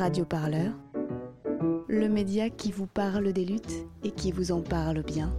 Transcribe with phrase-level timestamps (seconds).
[0.00, 0.72] Radio Parleur,
[1.86, 5.30] le média qui vous parle des luttes et qui vous en parle bien.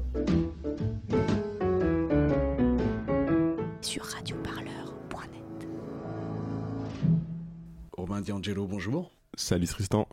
[3.82, 5.68] Sur radioparleur.net.
[7.94, 9.12] Romain D'Angelo, bonjour.
[9.34, 10.08] Salut Tristan.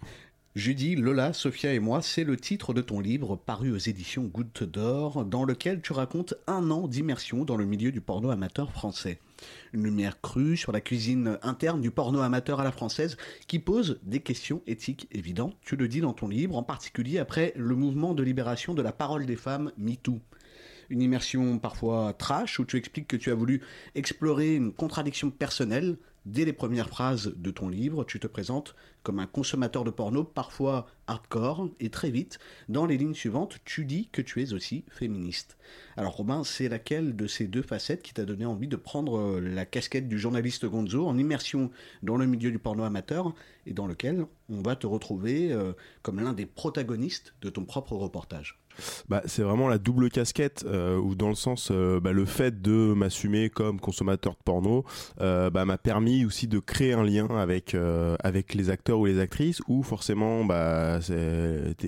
[0.58, 4.64] Judy, Lola, Sophia et moi, c'est le titre de ton livre paru aux éditions Goutte
[4.64, 9.20] d'Or, dans lequel tu racontes un an d'immersion dans le milieu du porno amateur français.
[9.72, 13.16] Une lumière crue sur la cuisine interne du porno amateur à la française
[13.46, 17.52] qui pose des questions éthiques évidentes, tu le dis dans ton livre, en particulier après
[17.54, 20.18] le mouvement de libération de la parole des femmes MeToo
[20.90, 23.60] une immersion parfois trash où tu expliques que tu as voulu
[23.94, 25.98] explorer une contradiction personnelle.
[26.28, 30.24] Dès les premières phrases de ton livre, tu te présentes comme un consommateur de porno
[30.24, 34.84] parfois hardcore et très vite, dans les lignes suivantes, tu dis que tu es aussi
[34.90, 35.56] féministe.
[35.96, 39.64] Alors Robin, c'est laquelle de ces deux facettes qui t'a donné envie de prendre la
[39.64, 41.70] casquette du journaliste Gonzo en immersion
[42.02, 46.20] dans le milieu du porno amateur et dans lequel on va te retrouver euh, comme
[46.20, 48.60] l'un des protagonistes de ton propre reportage?
[49.08, 52.62] Bah, c'est vraiment la double casquette euh, où dans le sens euh, bah, le fait
[52.62, 54.84] de m'assumer comme consommateur de porno
[55.20, 59.06] euh, bah, m'a permis aussi de créer un lien avec euh, avec les acteurs ou
[59.06, 61.00] les actrices où forcément bah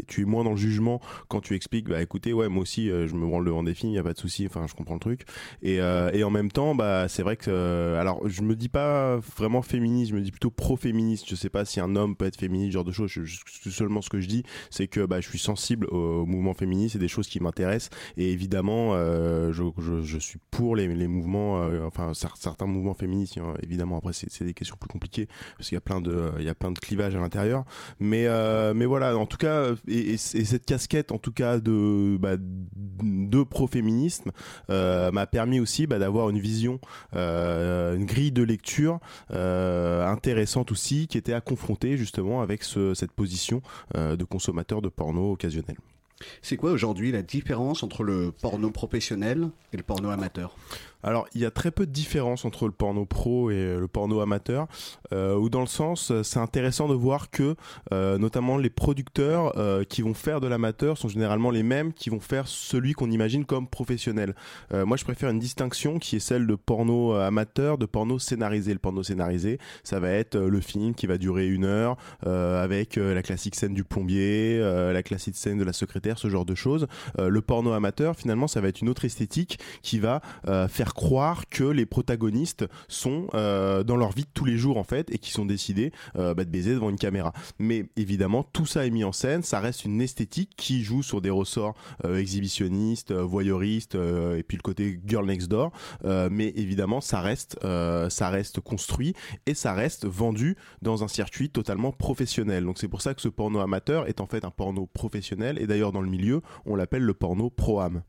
[0.08, 3.14] tu es moins dans le jugement quand tu expliques bah écoutez ouais moi aussi je
[3.14, 5.22] me branle devant des films y a pas de souci enfin je comprends le truc.
[5.62, 9.62] Et et en même temps bah c'est vrai que alors je me dis pas vraiment
[9.62, 12.36] féministe je me dis plutôt pro féministe je sais pas si un homme peut être
[12.36, 13.10] féministe genre de choses.
[13.10, 13.22] Je,
[13.70, 16.98] seulement ce que je dis c'est que bah je suis sensible au mouvement féministe c'est
[16.98, 22.66] des choses qui m'intéressent et évidemment euh, je, suis pour les, mouvements euh, enfin certains
[22.66, 23.54] mouvements féministes hein.
[23.62, 26.48] évidemment après c'est des questions plus compliquées parce qu'il y a plein de il y
[26.48, 27.64] a plein de clivages à l'intérieur
[27.98, 32.16] mais euh, mais voilà en tout cas et, et, cette casquette en tout cas de
[32.20, 34.30] bah, de pro-féminisme
[34.68, 36.80] m'a permis aussi bah, d'avoir une vision
[37.12, 43.62] une grille de lecture intéressante aussi qui était à confronter justement avec ce, cette position
[43.94, 45.76] de consommateur de porno occasionnel.
[46.42, 50.54] C'est quoi aujourd'hui la différence entre le porno professionnel et le porno amateur?
[51.02, 54.20] Alors, il y a très peu de différence entre le porno pro et le porno
[54.20, 54.66] amateur,
[55.12, 57.56] euh, ou dans le sens, c'est intéressant de voir que,
[57.92, 62.10] euh, notamment les producteurs euh, qui vont faire de l'amateur sont généralement les mêmes qui
[62.10, 64.34] vont faire celui qu'on imagine comme professionnel.
[64.72, 68.72] Euh, moi, je préfère une distinction qui est celle de porno amateur, de porno scénarisé.
[68.72, 73.22] Le porno scénarisé, ça va être le film qui va durer une heure, avec la
[73.22, 76.86] classique scène du plombier, la classique scène de la secrétaire, ce genre de choses.
[77.18, 80.20] le porno amateur, finalement, ça va être une autre esthétique qui va
[80.68, 84.84] faire croire que les protagonistes sont euh, dans leur vie de tous les jours en
[84.84, 87.32] fait et qui sont décidés euh, bah, de baiser devant une caméra.
[87.58, 91.20] Mais évidemment, tout ça est mis en scène, ça reste une esthétique qui joue sur
[91.20, 91.74] des ressorts
[92.04, 95.72] euh, exhibitionnistes, voyeuristes et puis le côté girl next door.
[96.04, 99.14] mais évidemment, ça reste, ça reste construit
[99.46, 102.64] et ça reste vendu dans un circuit totalement professionnel.
[102.64, 105.66] Donc c'est pour ça que ce porno amateur est en fait un porno professionnel et
[105.66, 108.02] d'ailleurs dans le milieu, on l'appelle le porno pro-am.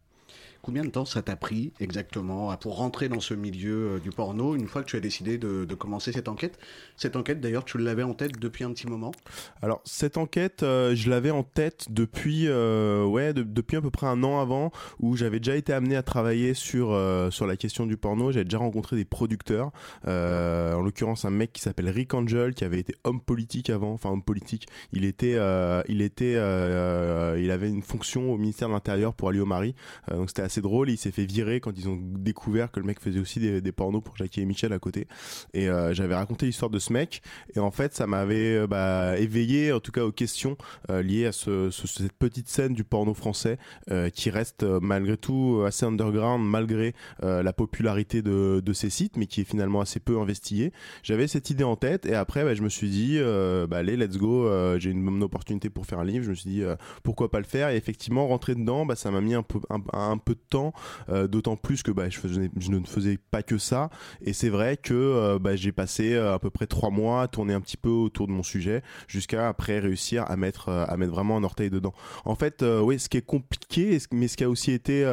[0.62, 4.56] Combien de temps ça t'a pris exactement pour rentrer dans ce milieu euh, du porno
[4.56, 6.60] une fois que tu as décidé de, commencer cette enquête?
[6.98, 9.12] Cette enquête d'ailleurs tu l'avais en tête depuis un petit moment?
[9.64, 14.06] Alors cette enquête euh, je l'avais en tête depuis euh, ouais depuis à peu près
[14.06, 16.92] un an avant où j'avais déjà été amené à travailler sur
[17.32, 18.32] sur la question du porno.
[18.32, 19.72] J'avais déjà rencontré des producteurs,
[20.06, 24.10] en l'occurrence un mec qui s'appelle Rick Angel qui avait été homme politique avant, enfin
[24.10, 24.68] homme politique.
[24.94, 25.38] Il était
[25.88, 29.76] il était il avait une fonction au ministère de l'Intérieur pour Ali Omari,
[30.12, 30.90] donc c'était c'est drôle.
[30.90, 34.04] Il s'est fait virer quand ils ont découvert que le mec faisait aussi des, pornos
[34.04, 35.08] pour Jackie et Michel à côté.
[35.54, 37.22] Et euh, j'avais raconté l'histoire de ce mec.
[37.56, 40.58] Et en fait, ça m'avait euh, bah, éveillé, en tout cas, aux questions
[40.90, 43.58] euh, liées à ce, ce, cette petite scène du porno français
[44.14, 49.42] qui reste malgré tout assez underground malgré la popularité de, de ces sites, mais qui
[49.42, 50.72] est finalement assez peu investigué.
[51.04, 53.20] J'avais cette idée en tête et après, bah, je me suis dit,
[53.70, 54.50] bah, allez, let's go.
[54.80, 56.26] J'ai une, une, opportunité pour faire un livre.
[56.26, 56.64] Je me suis dit,
[57.04, 57.70] pourquoi pas le faire?
[57.70, 60.18] Et effectivement, rentrer dedans, ça m'a mis un peu, un, un
[60.50, 60.74] temps,
[61.10, 63.90] euh, d'autant plus que bah, je, ne faisais pas que ça.
[64.24, 67.28] Et c'est vrai que euh, bah, j'ai passé euh, à peu près trois mois à
[67.28, 71.12] tourner un petit peu autour de mon sujet, jusqu'à après réussir à mettre à mettre
[71.12, 71.94] vraiment un orteil dedans.
[72.26, 75.04] En fait, oui, ce qui est compliqué, mais ce qui a aussi été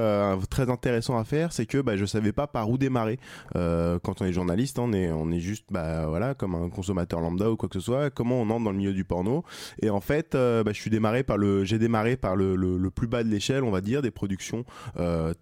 [0.50, 3.18] très intéressant à faire, c'est que bah, je savais pas par où démarrer.
[3.54, 7.50] quand on est journaliste, on est on est juste bah voilà comme un consommateur lambda
[7.50, 8.10] ou quoi que ce soit.
[8.10, 9.44] Comment on entre dans le milieu du porno?
[9.80, 13.22] Et en fait, bah, je démarré par le j'ai démarré par le, le, plus bas
[13.22, 14.64] de l'échelle, on va dire, des productions.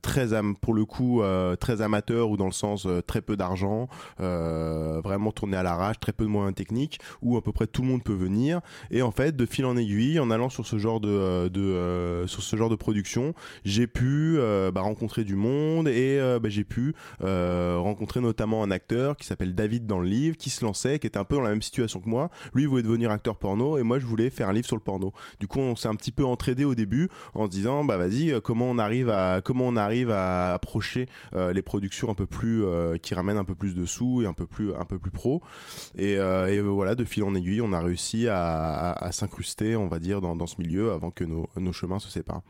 [0.02, 0.28] Très
[0.60, 1.22] pour le coup
[1.60, 3.88] très amateur ou dans le sens très peu d'argent,
[4.18, 7.88] vraiment tourné à l'arrache, très peu de moyens techniques, où à peu près tout le
[7.88, 8.60] monde peut venir.
[8.90, 12.56] Et en fait, de fil en aiguille, en allant sur ce genre de, sur ce
[12.56, 13.34] genre de production,
[13.64, 14.38] j'ai pu
[14.72, 19.86] bah, rencontrer du monde et bah, j'ai pu rencontrer notamment un acteur qui s'appelle David
[19.86, 22.08] dans le livre, qui se lançait, qui était un peu dans la même situation que
[22.08, 22.30] moi.
[22.54, 24.82] Lui, il voulait devenir acteur porno et moi, je voulais faire un livre sur le
[24.82, 25.12] porno.
[25.40, 28.32] Du coup, on s'est un petit peu entraidé au début en se disant, bah vas-y,
[28.32, 32.26] euh, comment on arrive à comment on arrive à approcher euh, les productions un peu
[32.26, 34.98] plus euh, qui ramènent un peu plus de sous et un peu plus un peu
[34.98, 35.42] plus pro.
[35.96, 36.16] Et,
[36.60, 40.46] voilà, de fil en aiguille, on a réussi à, s'incruster, on va dire, dans, dans,
[40.46, 42.42] ce milieu avant que nos, nos chemins se séparent.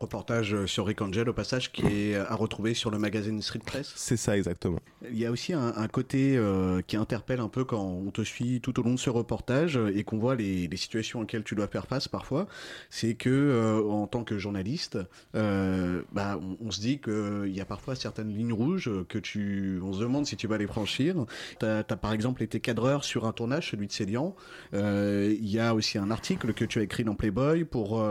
[0.00, 3.60] Reportage euh, sur Rick Angel au passage qui est à retrouver sur le magazine Street
[3.64, 3.92] Press.
[3.96, 4.78] C'est ça exactement.
[5.10, 8.62] Il y a aussi un, côté euh, qui interpelle un peu quand on te suit
[8.62, 11.86] tout au long de ce reportage et qu'on voit les, situations auxquelles tu dois faire
[11.86, 12.46] face parfois.
[12.88, 14.98] C'est que euh, en tant que journaliste,
[15.34, 20.00] bah, on, se dit qu'il y a parfois certaines lignes rouges que tu, on se
[20.00, 21.14] demande si tu vas les franchir.
[21.58, 24.34] Tu as, par exemple été cadreur sur un tournage, celui de Célian.
[24.72, 28.02] Il y a aussi un article que tu as écrit dans Playboy pour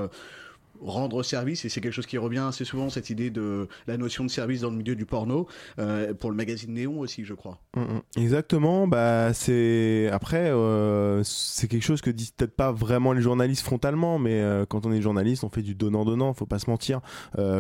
[0.82, 4.24] rendre service et c'est quelque chose qui revient assez souvent cette idée de la notion
[4.24, 5.48] de service dans le milieu du porno
[5.78, 7.60] euh, pour le magazine Néon aussi je crois.
[7.76, 8.02] Mm, mm.
[8.18, 13.64] exactement bah c'est après euh, c'est quelque chose que disent peut-être pas vraiment les journalistes
[13.64, 16.70] frontalement mais euh, quand on est journaliste on fait du donnant donnant faut pas se
[16.70, 17.02] mentir.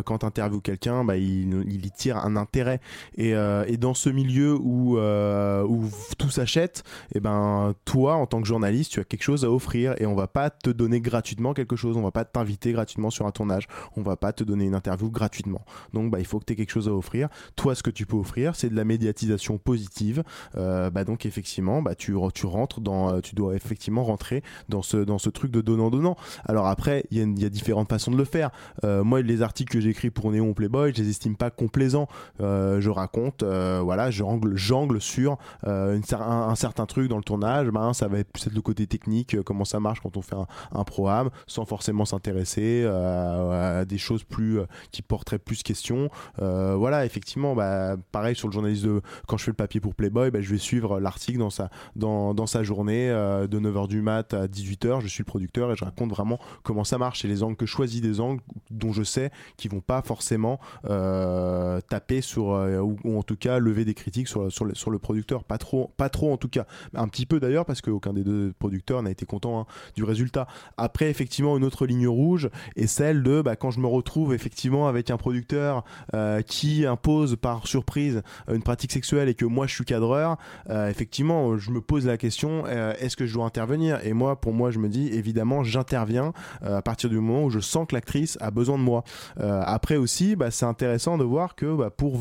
[0.06, 2.80] Quand interview quelqu'un bah il, il y tire un intérêt.
[3.16, 6.84] Et, et dans ce milieu où où tout s'achète
[7.14, 10.06] et eh ben toi en tant que journaliste tu as quelque chose à offrir et
[10.06, 13.32] on va pas te donner gratuitement quelque chose on va pas t'inviter gratuitement sur un
[13.32, 13.68] tournage.
[13.96, 15.62] On va pas te donner une interview gratuitement.
[15.94, 17.30] Donc, bah, il faut que tu aies quelque chose à offrir.
[17.56, 20.24] Toi, ce que tu peux offrir, c'est de la médiatisation positive.
[20.58, 24.98] Euh, bah, donc, effectivement, bah, tu, rentres dans, euh, tu dois effectivement rentrer dans ce,
[24.98, 26.16] dans ce truc de donnant-donnant.
[26.46, 28.52] Alors après, il y, a différentes façons de le faire.
[28.84, 32.08] Euh, moi, les articles que j'écris pour Néon Playboy, je les estime pas complaisants.
[32.40, 37.70] je raconte, voilà, j'angle, j'angle sur un, certain truc dans le tournage.
[37.70, 40.84] Ben, ça va être le côté technique, comment ça marche quand on fait un, un
[40.84, 46.10] programme, sans forcément s'intéresser à, des choses plus euh, qui porteraient plus question.
[46.42, 50.32] Euh, voilà, effectivement, bah, pareil sur le journalisme quand je fais le papier pour Playboy,
[50.32, 54.02] bah, je vais suivre l'article dans sa dans, dans sa journée euh, de 9h du
[54.02, 55.02] mat à 18h.
[55.02, 57.66] Je suis le producteur et je raconte vraiment comment ça marche et les angles que
[57.66, 63.24] je choisis, des angles dont je sais qui vont pas forcément taper sur ou, en
[63.24, 65.44] tout cas lever des critiques sur, sur, le, sur le producteur.
[65.44, 66.66] Pas trop, pas trop en tout cas.
[66.94, 69.66] Un petit peu d'ailleurs parce qu'aucun des deux producteurs n'a été content hein,
[69.96, 70.48] du résultat.
[70.78, 74.88] Après, effectivement, une autre ligne rouge et celle de bah, quand je me retrouve effectivement
[74.88, 78.22] avec un producteur euh, qui impose par surprise
[78.52, 80.38] une pratique sexuelle et que moi je suis cadreur,
[80.70, 84.00] euh, effectivement je me pose la question euh, est-ce que je dois intervenir?
[84.06, 87.60] Et moi, pour moi, je me dis évidemment j'interviens à partir du moment où je
[87.60, 89.04] sens que l'actrice a besoin de moi.
[89.38, 92.20] après aussi, bah, c'est intéressant de voir que bah, pour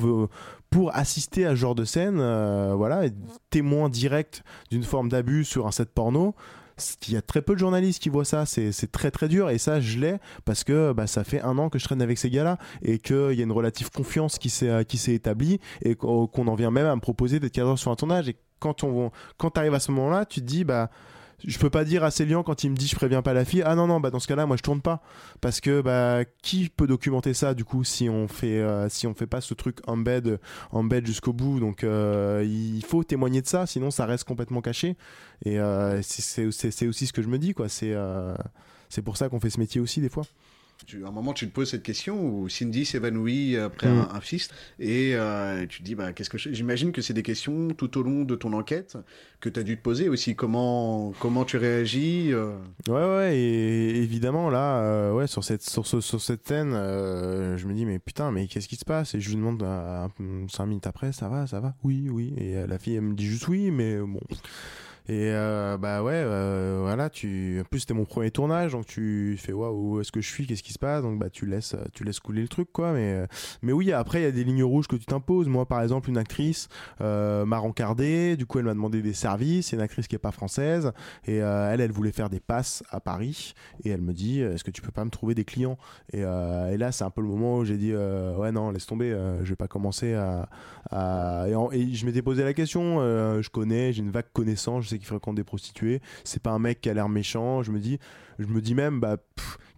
[0.71, 2.17] pour assister à ce genre de scène,
[2.75, 3.03] voilà,
[3.51, 6.35] témoin direct d'une forme d'abus sur un set porno,
[7.07, 9.59] il y a très peu de journalistes qui voient ça, c'est très très dur et
[9.59, 12.31] ça je l'ai parce que bah, ça fait un an que je traîne avec ces
[12.31, 16.71] gars-là et qu'il y a une relative confiance qui s'est établie et qu'on en vient
[16.71, 19.81] même à me proposer d'être cadreur sur un tournage et quand on quand arrives à
[19.81, 20.91] ce moment-là, tu te dis bah
[21.47, 23.63] je peux pas dire à Célian quand il me dit je préviens pas la fille
[23.65, 25.03] ah non non bah dans ce cas-là moi je tourne pas.
[25.41, 29.15] Parce que bah qui peut documenter ça du coup si on fait euh, si on
[29.15, 30.41] fait pas ce truc embed
[30.73, 31.61] embed jusqu'au bout?
[31.61, 34.97] Donc euh, il faut témoigner de ça sinon ça reste complètement caché.
[35.45, 37.69] Et euh, c'est aussi ce que je me dis quoi.
[37.69, 37.95] C'est
[38.89, 40.25] c'est pour ça qu'on fait ce métier aussi des fois
[41.05, 44.09] à un moment, tu te poses cette question où Cindy s'évanouit après mm.
[44.13, 47.69] un, fist et euh, tu te dis, bah, qu'est-ce que j'imagine que c'est des questions
[47.69, 48.97] tout au long de ton enquête
[49.41, 50.35] que tu as dû te poser aussi.
[50.35, 52.57] Comment, comment tu réagis euh?
[52.89, 57.75] Ouais, ouais, et évidemment, là, euh, ouais, sur cette, sur, sur cette scène, je me
[57.75, 59.15] dis, mais putain, mais qu'est-ce qui se passe?
[59.15, 59.65] Et je lui demande,
[60.51, 61.75] cinq minutes après, ça va, ça va?
[61.85, 62.35] Oui, oui.
[62.39, 64.21] Et la fille, elle me dit juste oui, mais bon.
[65.11, 67.61] Et euh, bah ouais, euh, voilà, tu.
[67.63, 70.47] En plus c'était mon premier tournage, donc tu fais waouh, où est-ce que je suis,
[70.47, 72.93] qu'est-ce qui se passe, donc bah tu laisses, tu laisses couler le truc quoi.
[72.93, 73.27] Mais euh,
[73.63, 75.49] mais oui, après il y a des lignes rouges que tu t'imposes.
[75.49, 76.69] Moi par exemple, une actrice
[77.01, 79.69] m'a rencardé, du coup elle m'a demandé des services.
[79.69, 80.93] C'est une actrice qui est pas française
[81.27, 84.71] et elle, elle voulait faire des passes à Paris et elle me dit, est-ce que
[84.71, 85.79] tu peux pas me trouver des clients?
[86.13, 89.11] Et, là c'est un peu le moment où j'ai dit ouais non laisse tomber,
[89.43, 90.51] je vais pas commencer à,
[90.91, 91.47] à...
[91.49, 94.98] Et, et, je m'étais posé la question, je connais, j'ai une vague connaissance, je sais
[94.99, 96.01] qu'il fréquente des prostituées.
[96.25, 97.63] C'est pas un mec qui a l'air méchant.
[97.63, 97.99] Je me dis,
[98.39, 99.17] je me dis même, bah,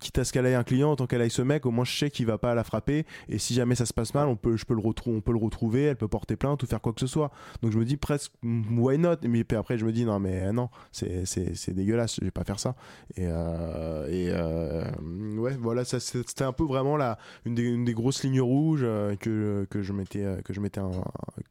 [0.01, 1.97] quitte à ce qu'elle ait un client, tant qu'elle aille ce mec, au moins je
[1.97, 3.07] sais qu'il va pas la frapper.
[3.29, 5.33] Et si jamais ça se passe mal, on peut, je peux le retrouver, on peut
[5.33, 7.31] le retrouver, elle peut porter plainte ou faire quoi que ce soit.
[7.63, 9.17] Donc je me dis presque, why not?
[9.23, 12.59] Mais puis après je me dis non mais non, c'est dégueulasse, je vais pas faire
[12.59, 12.75] ça.
[13.17, 18.83] Et, euh, euh, ouais, voilà, c'était un peu vraiment la une des, grosses lignes rouges
[18.83, 20.61] euh, que que je mettais que je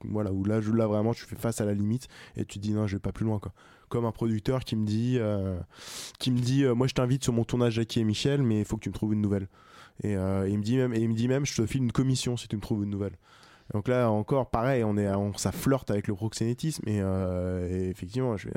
[0.06, 2.74] voilà où là je là vraiment je fais face à la limite et tu dis
[2.74, 3.52] non je vais pas plus loin quoi
[3.90, 5.60] comme un producteur qui me dit, euh,
[6.20, 8.66] qui me dit, euh, moi je t'invite sur mon tournage Jackie et Michel, mais il
[8.66, 9.48] faut que tu me trouves une nouvelle.
[10.04, 11.92] Et, euh, il me dit même, et il me dit même, je te file une
[11.92, 13.18] commission si tu me trouves une nouvelle.
[13.74, 17.02] Donc là encore, pareil, on est, ça flirte avec le proxénétisme et,
[17.90, 18.50] effectivement, je,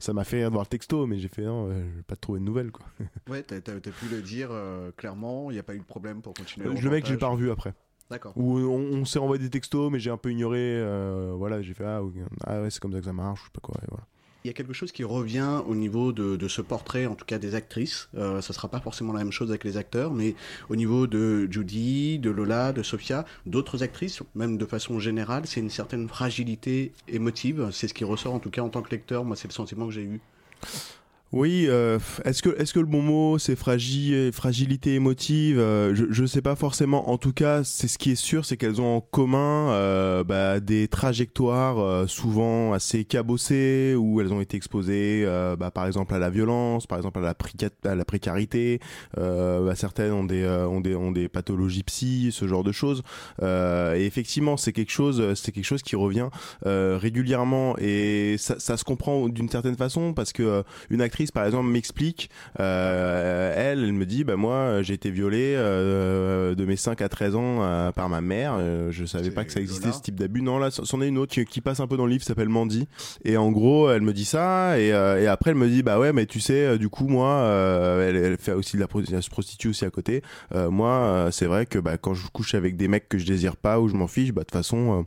[0.00, 2.16] ça m'a fait rire de voir le texto, mais j'ai fait non, je vais pas
[2.16, 2.84] te trouver de nouvelles quoi.
[3.28, 4.50] Ouais, t'as, as, pu le dire
[4.96, 6.68] clairement, il n'y a pas eu de problème pour continuer.
[6.68, 7.72] le mec, j'ai pas revu après.
[8.10, 8.32] D'accord.
[8.36, 10.60] Où on, s'est envoyé des textos, mais j'ai un peu ignoré.
[10.60, 12.00] Euh, voilà, j'ai fait ah,
[12.44, 13.76] ah, ouais, c'est comme ça que ça marche, je sais pas quoi.
[13.88, 14.04] voilà.
[14.44, 17.38] Il y a quelque chose qui revient au niveau de, ce portrait, en tout cas
[17.38, 18.10] des actrices.
[18.14, 20.34] Euh, ça sera pas forcément la même chose avec les acteurs, mais
[20.68, 25.60] au niveau de Judy, de Lola, de Sophia, d'autres actrices, même de façon générale, c'est
[25.60, 27.70] une certaine fragilité émotive.
[27.72, 29.24] C'est ce qui ressort en tout cas en tant que lecteur.
[29.24, 30.20] Moi, c'est le sentiment que j'ai eu.
[31.34, 36.26] Oui, euh, est-ce que, est que le bon mot c'est fragilité émotive euh, Je ne
[36.28, 37.10] sais pas forcément.
[37.10, 40.60] En tout cas, c'est ce qui est sûr, c'est qu'elles ont en commun euh, bah,
[40.60, 45.26] des trajectoires souvent assez cabossées où elles ont été exposées,
[45.58, 47.34] bah, par exemple à la violence, par exemple à la,
[47.90, 48.78] à la précarité.
[49.16, 53.02] Bah, certaines ont des, ont des ont des pathologies psy, ce genre de choses.
[53.42, 56.28] et effectivement, c'est quelque chose, quelque chose qui revient
[56.64, 61.68] régulièrement et ça, ça se comprend d'une certaine façon parce que une actrice par exemple,
[61.68, 67.00] m'explique, euh, elle, elle me dit, bah moi, j'ai été violée euh, de mes 5
[67.02, 68.58] à 13 ans euh, par ma mère.
[68.90, 70.42] je savais pas que ça existait ce type d'abus.
[70.42, 72.86] Non, là, c'en est une autre qui, passe un peu dans le livre, s'appelle Mandy.
[73.24, 76.12] Et en gros, elle me dit ça, et, et après, elle me dit, bah ouais,
[76.12, 77.44] mais tu sais, du coup, moi,
[78.02, 80.22] elle, elle, fait aussi de la elle se prostitue aussi à côté.
[80.52, 83.80] moi, c'est vrai que bah, quand je couche avec des mecs que je désire pas
[83.80, 85.04] ou je m'en fiche, bah de toute façon,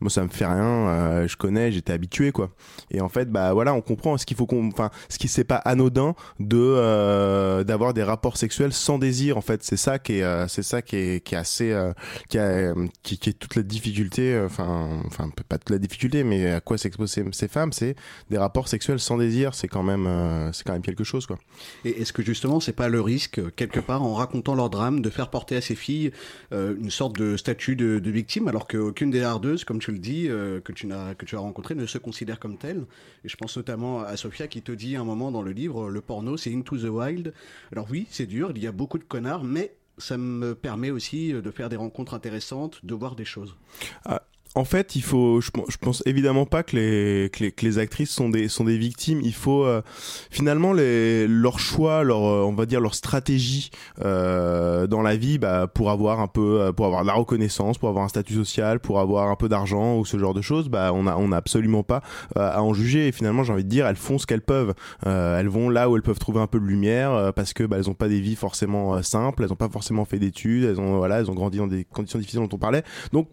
[0.00, 1.26] moi, ça me fait rien.
[1.26, 2.50] je connais, j'étais habitué, quoi.
[2.90, 5.44] Et en fait, bah voilà, on comprend ce qu'il faut qu'on, enfin, ce qui s'est
[5.56, 9.62] anodin de euh, d'avoir des rapports sexuels sans désir en fait.
[9.62, 11.92] C'est ça qui est euh, c'est ça qui est qui est assez euh,
[12.28, 16.50] qui, a, qui, qui est toute la difficulté enfin enfin pas toute la difficulté mais
[16.50, 17.94] à quoi s'exposent ces, femmes c'est
[18.30, 19.54] des rapports sexuels sans désir.
[19.54, 20.08] C'est quand même
[20.52, 21.38] c'est quand même quelque chose quoi.
[21.84, 25.10] Et est-ce que justement c'est pas le risque quelque part en racontant leur drame de
[25.10, 26.12] faire porter à ces filles
[26.52, 30.24] une sorte de statut de, de victime alors qu'aucune des hardeuses comme tu le dis
[30.26, 32.84] que tu n'as que tu as rencontré ne se considère comme telle?
[33.24, 35.90] Et je pense notamment à Sophia qui te dit à un moment dans le livre,
[35.90, 37.34] le porno, c'est Into the Wild.
[37.72, 41.32] Alors oui, c'est dur, il y a beaucoup de connards, mais ça me permet aussi
[41.32, 43.56] de faire des rencontres intéressantes, de voir des choses.
[44.04, 44.22] Ah,
[44.56, 48.46] en fait, il faut, je, pense évidemment pas que les, que les, actrices sont des
[48.46, 49.20] sont des victimes.
[49.22, 49.82] Il faut euh,
[50.30, 53.70] finalement les, leur choix, leur euh, on va dire leur stratégie
[54.04, 57.78] euh, dans la vie, bah, pour avoir un peu, euh, pour avoir de la reconnaissance,
[57.78, 60.68] pour avoir un statut social, pour avoir un peu d'argent ou ce genre de choses,
[60.68, 62.02] bah, on a on a absolument pas
[62.36, 63.08] à en juger.
[63.08, 64.74] Et finalement, j'ai envie de dire, elles font ce qu'elles peuvent.
[65.04, 67.90] elles vont là où elles peuvent trouver un peu de lumière parce que bah, elles
[67.90, 71.18] ont pas des vies forcément simples, elles ont pas forcément fait d'études, elles ont voilà,
[71.18, 72.84] elles ont grandi dans des conditions difficiles dont on parlait.
[73.12, 73.28] Donc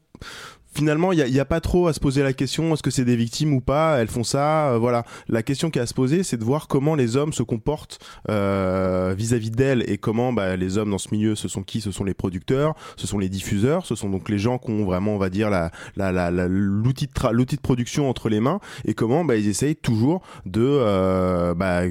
[0.73, 3.15] finalement, il n'y a, pas trop à se poser la question est-ce que c'est des
[3.15, 5.03] victimes ou pas Elles font ça, euh, voilà.
[5.27, 7.99] La question qui a à se poser, c'est de voir comment les hommes se comportent
[8.29, 11.81] euh, vis-à-vis d'elles et comment bah, les hommes dans ce milieu, ce sont qui?
[11.81, 14.85] Ce sont les producteurs, ce sont les diffuseurs, ce sont donc les gens qui ont
[14.85, 18.93] vraiment, on va dire, la, la, l'outil de l'outil de production entre les mains et
[18.93, 21.83] comment bah, ils essayent toujours de euh, bah,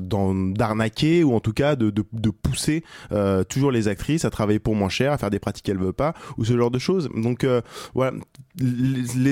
[0.00, 4.58] d'arnaquer ou en tout cas de, de, de pousser euh, toujours les actrices à travailler
[4.58, 7.08] pour moins cher, à faire des pratiques qu'elles veulent pas ou ce genre de choses.
[7.14, 7.60] Donc euh,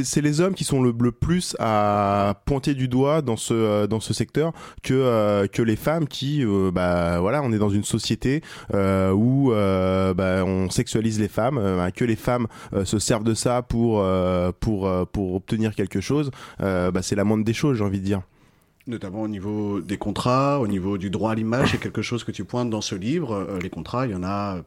[0.02, 4.52] c'est les hommes qui sont le, plus à pointer du doigt dans ce euh, secteur
[4.82, 8.42] que euh, que les femmes qui bah voilà, on est dans une société
[8.72, 12.46] où bah, on sexualise les femmes, que les femmes
[12.84, 14.02] se servent de ça pour
[15.16, 18.22] obtenir quelque chose, bah, c'est la moindre des choses, j'ai envie de dire
[18.88, 22.32] notamment au niveau des contrats, au niveau du droit à l'image, c'est quelque chose que
[22.32, 23.32] tu pointes dans ce livre.
[23.34, 24.62] Euh, les contrats, il y en a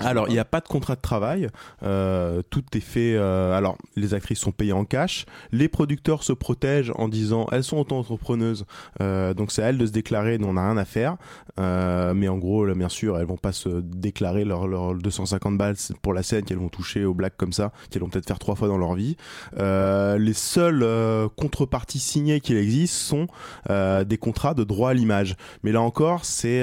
[0.00, 1.48] alors, il n'y a pas de contrat de travail.
[1.82, 3.14] Euh, tout est fait.
[3.16, 5.24] Euh, alors, les actrices sont payées en cash.
[5.50, 8.66] Les producteurs se protègent en disant elles sont auto-entrepreneuses,
[9.00, 10.36] euh, donc c'est à elles de se déclarer.
[10.36, 11.16] Nous, on n'a rien à faire.
[11.58, 15.56] Euh, mais en gros, là, bien sûr, elles vont pas se déclarer leurs leur 250
[15.56, 18.38] balles pour la scène qu'elles vont toucher au black comme ça, qu'elles vont peut-être faire
[18.38, 19.16] trois fois dans leur vie.
[19.56, 23.26] Euh, les seules euh, contreparties signées qu'il existe sont
[23.68, 25.36] des contrats de droit à l'image.
[25.62, 26.62] Mais là encore, c'est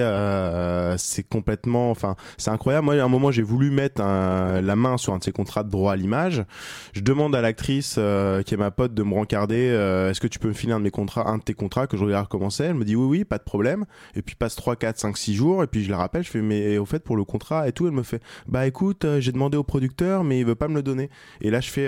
[0.97, 1.89] c'est complètement.
[1.89, 2.85] Enfin, c'est incroyable.
[2.85, 5.95] Moi, moment j'ai voulu mettre la main sur un de ces contrats de droit à
[5.95, 6.43] l'image.
[6.93, 10.27] Je demande à l'actrice euh, qui est ma pote de me rencarder euh, est-ce que
[10.27, 12.27] tu peux me filer un de mes contrats, un de tes contrats que je regarde
[12.27, 12.65] comment c'est?
[12.65, 13.85] Elle me dit oui oui, pas de problème.
[14.15, 16.41] Et puis passe 3 4 5 6 jours et puis je la rappelle, je fais
[16.41, 19.57] mais au fait pour le contrat et tout, elle me fait bah écoute, j'ai demandé
[19.57, 21.09] au producteur mais il veut pas me le donner.
[21.41, 21.87] Et là je fais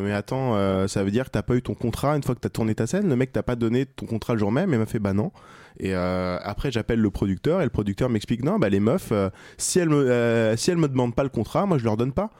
[0.00, 0.54] mais attends,
[0.88, 2.86] ça veut dire que t'as pas eu ton contrat une fois que t'as tourné ta
[2.86, 5.12] scène, le mec t'a pas donné ton contrat le jour même et m'a fait bah
[5.12, 5.32] non.
[5.78, 9.30] Et euh, après, j'appelle le producteur et le producteur m'explique non, bah les meufs, euh,
[9.58, 12.12] si elles me euh, si elles me demandent pas le contrat, moi je leur donne
[12.12, 12.30] pas.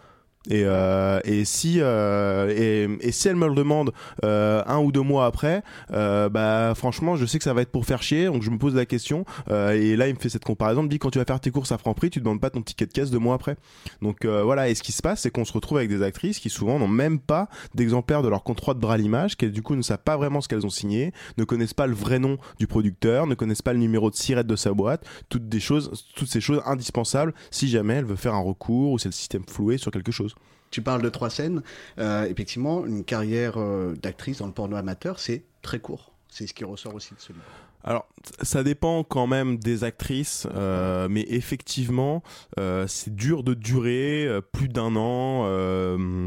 [0.49, 3.93] Et, euh, et si euh, et, et, si elle me le demande
[4.25, 5.63] euh, un ou deux mois après,
[5.93, 8.59] euh, bah franchement, je sais que ça va être pour faire chier, donc je me
[8.59, 9.25] pose la question.
[9.51, 11.41] Euh, et là, il me fait cette comparaison, il me dit quand tu vas faire
[11.41, 13.57] tes courses à Franprix, tu demandes pas ton ticket de caisse deux mois après.
[14.03, 14.69] Donc euh, voilà.
[14.69, 16.89] Et ce qui se passe, c'est qu'on se retrouve avec des actrices qui souvent n'ont
[16.89, 20.17] même pas d'exemplaire de leur contrat de bras l'image, qui du coup ne savent pas
[20.17, 23.63] vraiment ce qu'elles ont signé, ne connaissent pas le vrai nom du producteur, ne connaissent
[23.63, 27.35] pas le numéro de sirette de sa boîte, toutes des choses, toutes ces choses indispensables
[27.51, 30.36] si jamais elle veut faire un recours ou c'est le système floué sur quelque chose.
[30.71, 31.63] Tu parles de trois scènes.
[31.99, 36.13] Euh, effectivement, une carrière euh, d'actrice dans le porno amateur, c'est très court.
[36.29, 37.45] C'est ce qui ressort aussi de ce livre.
[37.87, 38.09] Alors,
[38.43, 42.25] ça dépend quand même des actrices, euh, mais effectivement,
[42.59, 45.47] euh, c'est dur de durer euh, plus d'un an.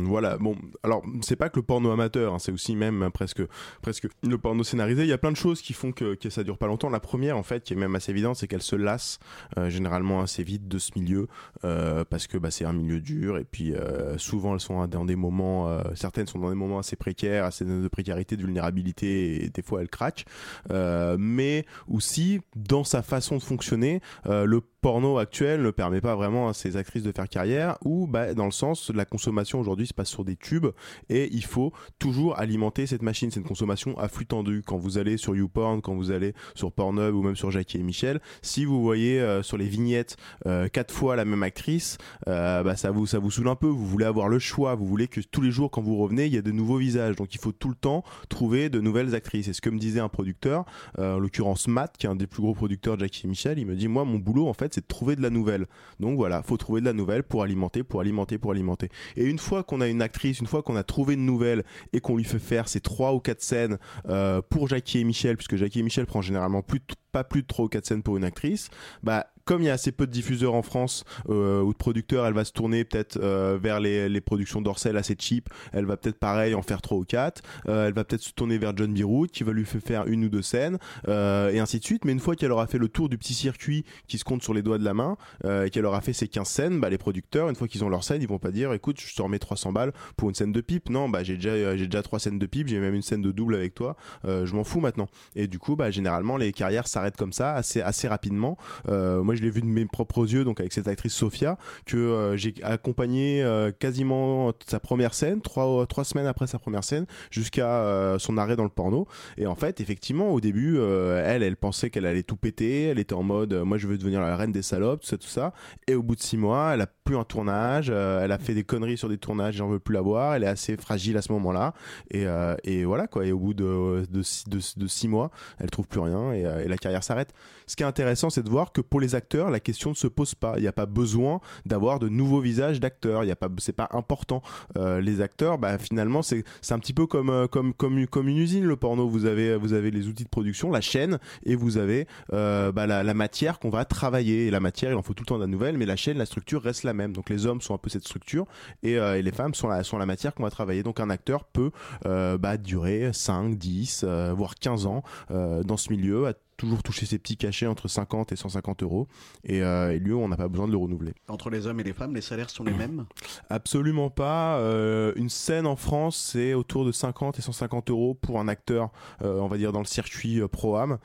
[0.05, 0.37] Voilà.
[0.37, 3.41] Bon, alors c'est pas que le porno amateur, hein, c'est aussi même presque
[3.81, 5.03] presque le porno scénarisé.
[5.03, 6.89] Il y a plein de choses qui font que, que ça dure pas longtemps.
[6.89, 9.19] La première, en fait, qui est même assez évidente, c'est qu'elle se lasse
[9.67, 11.27] généralement assez vite de ce milieu
[11.61, 13.73] parce que bah, c'est un milieu dur et puis
[14.17, 17.87] souvent elles sont dans des moments, certaines sont dans des moments assez précaires, assez de
[17.89, 20.25] précarité, de vulnérabilité et des fois elles craquent.
[20.69, 26.15] mais mais aussi dans sa façon de fonctionner, euh, le porno actuel ne permet pas
[26.15, 29.87] vraiment à ces actrices de faire carrière ou bah, dans le sens la consommation aujourd'hui
[29.87, 30.67] se passe sur des tubes
[31.09, 33.29] et il faut toujours alimenter cette machine.
[33.31, 34.63] C'est une consommation à flux tendu.
[34.65, 37.83] Quand vous allez sur YouPorn quand vous allez sur Pornhub ou même sur Jackie et
[37.83, 42.63] Michel si vous voyez euh, sur les vignettes euh, quatre fois la même actrice euh,
[42.63, 43.67] bah, ça vous ça vous saoule un peu.
[43.67, 44.75] Vous voulez avoir le choix.
[44.75, 47.15] Vous voulez que tous les jours quand vous revenez il y a de nouveaux visages.
[47.15, 49.47] Donc il faut tout le temps trouver de nouvelles actrices.
[49.49, 50.65] Et ce que me disait un producteur
[50.97, 53.59] en l'occurrence Matt qui est un des plus gros producteurs de Jackie et Michel.
[53.59, 55.65] Il me dit moi mon boulot en fait c'est de trouver de la nouvelle.
[55.99, 58.89] Donc voilà, faut trouver de la nouvelle pour alimenter, pour alimenter, pour alimenter.
[59.15, 61.99] Et une fois qu'on a une actrice, une fois qu'on a trouvé une nouvelle et
[61.99, 65.55] qu'on lui fait faire ces trois ou quatre scènes euh, pour Jackie et Michel, puisque
[65.55, 66.63] Jackie et Michel prend généralement
[67.11, 68.69] pas plus de trois ou quatre scènes pour une actrice,
[69.03, 72.23] bah comme il y a assez peu de diffuseurs en France euh, ou de producteurs,
[72.27, 75.49] elle va se tourner peut-être euh, vers les, les productions d'Orcel assez cheap.
[75.73, 77.41] Elle va peut-être pareil en faire trois ou quatre.
[77.67, 80.29] Euh, elle va peut-être se tourner vers John Birout qui va lui faire une ou
[80.29, 80.77] deux scènes
[81.07, 82.05] euh, et ainsi de suite.
[82.05, 84.53] Mais une fois qu'elle aura fait le tour du petit circuit qui se compte sur
[84.53, 86.99] les doigts de la main euh, et qu'elle aura fait ses 15 scènes, bah, les
[86.99, 89.39] producteurs, une fois qu'ils ont leur scène, ils vont pas dire écoute, je te remets
[89.39, 90.91] 300 balles pour une scène de pipe.
[90.91, 93.31] Non, bah j'ai déjà j'ai déjà trois scènes de pipe, j'ai même une scène de
[93.31, 93.95] double avec toi.
[94.25, 95.07] je m'en fous maintenant.
[95.35, 98.57] Et du coup, bah généralement les carrières s'arrêtent comme ça assez assez rapidement.
[98.87, 102.35] moi, je l'ai vu de mes propres yeux, donc avec cette actrice Sophia, que euh,
[102.35, 107.83] j'ai accompagné euh, quasiment sa première scène, trois, trois semaines après sa première scène, jusqu'à
[107.83, 109.07] euh, son arrêt dans le porno.
[109.37, 113.13] Et en fait, effectivement, au début, elle, elle pensait qu'elle allait tout péter, elle était
[113.13, 115.53] en mode, moi je veux devenir la reine des salopes, tout ça, tout ça.
[115.87, 118.63] Et au bout de six mois, elle a plus un tournage, elle a fait des
[118.63, 121.31] conneries sur des tournages, j'en veux plus la voir, elle est assez fragile à ce
[121.31, 121.73] moment-là.
[122.11, 123.25] Et, voilà quoi.
[123.25, 127.33] Et au bout de six mois, elle trouve plus rien et, et la carrière s'arrête.
[127.67, 130.07] Ce qui est intéressant, c'est de voir que pour les acteurs, la question ne se
[130.07, 130.53] pose pas.
[130.57, 133.23] Il n'y a pas besoin d'avoir de nouveaux visages d'acteurs.
[133.23, 134.41] Il y a pas, c'est pas important.
[134.77, 137.47] Euh, les acteurs, bah, finalement, c'est, un petit peu comme, euh,
[137.83, 139.07] une usine, le porno.
[139.07, 139.57] Vous avez,
[139.91, 143.85] les outils de production, la chaîne, et vous avez euh, bah, la, matière qu'on va
[143.85, 144.51] travailler.
[144.51, 146.25] La matière, il en faut tout le temps de la nouvelle, mais la chaîne, la
[146.25, 147.13] structure reste la même.
[147.13, 148.45] Donc les hommes sont un peu cette structure,
[148.83, 150.83] et, les femmes sont la, matière qu'on va travailler.
[150.83, 151.71] Donc un acteur peut
[152.03, 157.65] bah, durer 5, 10, voire 15 ans dans ce milieu, toujours toucher ses petits cachets
[157.65, 159.07] entre 50 et 150 euros.
[159.45, 161.13] Et, euh, et lui, on n'a pas besoin de le renouveler.
[161.29, 163.05] Entre les hommes et les femmes, les salaires sont les mêmes?
[163.49, 164.57] Absolument pas.
[164.57, 168.91] Euh, une scène en France, c'est autour de 50 et 150 euros pour un acteur,
[169.23, 170.97] euh, on va dire dans le circuit pro-am.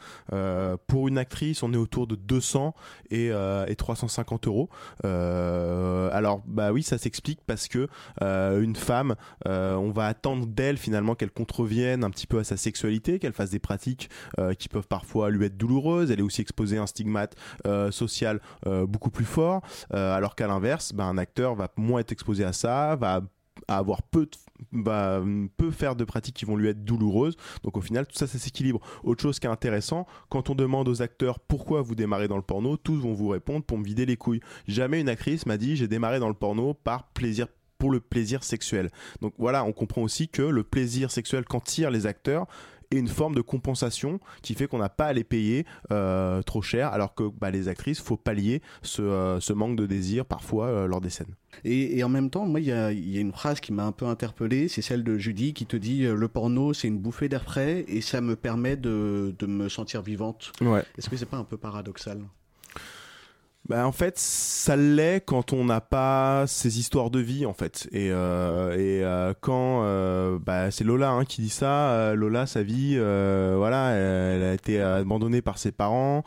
[0.89, 2.75] Pour une actrice, on est autour de 200
[3.11, 4.69] et, et 350 euros.
[5.05, 7.89] alors, bah oui, ça s'explique parce que
[8.21, 9.15] une femme,
[9.45, 13.51] on va attendre d'elle finalement qu'elle contrevienne un petit peu à sa sexualité, qu'elle fasse
[13.51, 14.11] des pratiques
[14.59, 18.41] qui peuvent parfois lui être douloureuse, elle est aussi exposée à un stigmate euh, social
[18.67, 22.45] euh, beaucoup plus fort, euh, alors qu'à l'inverse, bah, un acteur va moins être exposé
[22.45, 23.23] à ça, va
[23.69, 27.37] avoir peu de, peut faire de pratiques qui vont lui être douloureuses.
[27.63, 28.81] Donc au final, tout ça, ça s'équilibre.
[29.03, 32.43] Autre chose qui est intéressant, quand on demande aux acteurs pourquoi vous démarrez dans le
[32.43, 34.41] porno, tous vont vous répondre pour me vider les couilles.
[34.67, 37.47] Jamais une actrice m'a dit j'ai démarré dans le porno par plaisir
[37.79, 38.91] pour le plaisir sexuel.
[39.21, 42.47] Donc voilà, on comprend aussi que le plaisir sexuel qu'en tirent les acteurs
[42.91, 45.65] et une forme de compensation qui fait qu'on n'a pas à les payer
[46.47, 50.87] trop cher, alors que bah, les actrices, faut pallier ce, ce manque de désir parfois
[50.87, 51.35] lors des scènes.
[51.65, 54.69] Et, en même temps, moi, il y a, une phrase qui m'a un peu interpellé,
[54.69, 58.01] c'est celle de Judy qui te dit le porno, c'est une bouffée d'air frais et
[58.01, 60.53] ça me permet de, de me sentir vivante.
[60.61, 60.83] Ouais.
[60.99, 62.21] Est-ce que c'est pas un peu paradoxal?
[63.67, 67.89] Bah, en fait, ça l'est quand on n'a pas ces histoires de vie, en fait.
[67.93, 72.63] Et, euh, et euh, quand euh, bah, c'est Lola hein, qui dit ça, Lola, sa
[72.63, 76.25] vie, voilà, elle, a été abandonnée par ses parents.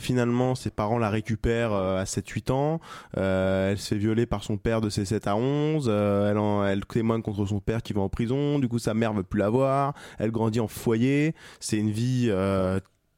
[0.00, 2.80] finalement, ses parents la récupèrent à 7-8 ans.
[3.14, 5.88] elle se fait violer par son père de ses 7 à 11.
[5.88, 8.58] elle, elle témoigne contre son père qui va en prison.
[8.58, 9.94] Du coup, sa mère veut plus la voir.
[10.18, 11.34] Elle grandit en foyer.
[11.60, 12.32] C'est une vie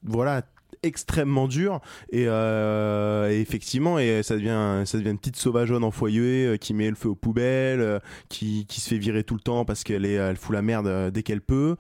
[0.07, 0.43] voilà
[0.85, 1.81] extrêmement dur.
[2.13, 6.75] Euh, et, effectivement et ça devient ça devient une petite sauvageonne en foyer euh, qui
[6.75, 9.85] met le feu aux poubelles euh, qui, qui se fait virer tout le temps parce
[9.85, 11.77] qu'elle est elle fout la merde dès qu'elle peut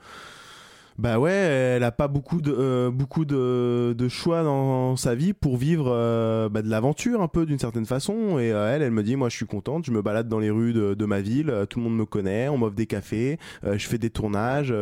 [0.96, 5.32] bah ouais, elle a pas beaucoup de euh, beaucoup de, de, choix dans sa vie
[5.32, 8.38] pour vivre euh, bah de l'aventure un peu d'une certaine façon.
[8.38, 10.50] Et euh, elle, elle me dit moi je suis contente, je me balade dans les
[10.50, 13.86] rues de, de ma ville, tout le monde me connaît, on m'offre des cafés, je
[13.86, 14.72] fais des tournages,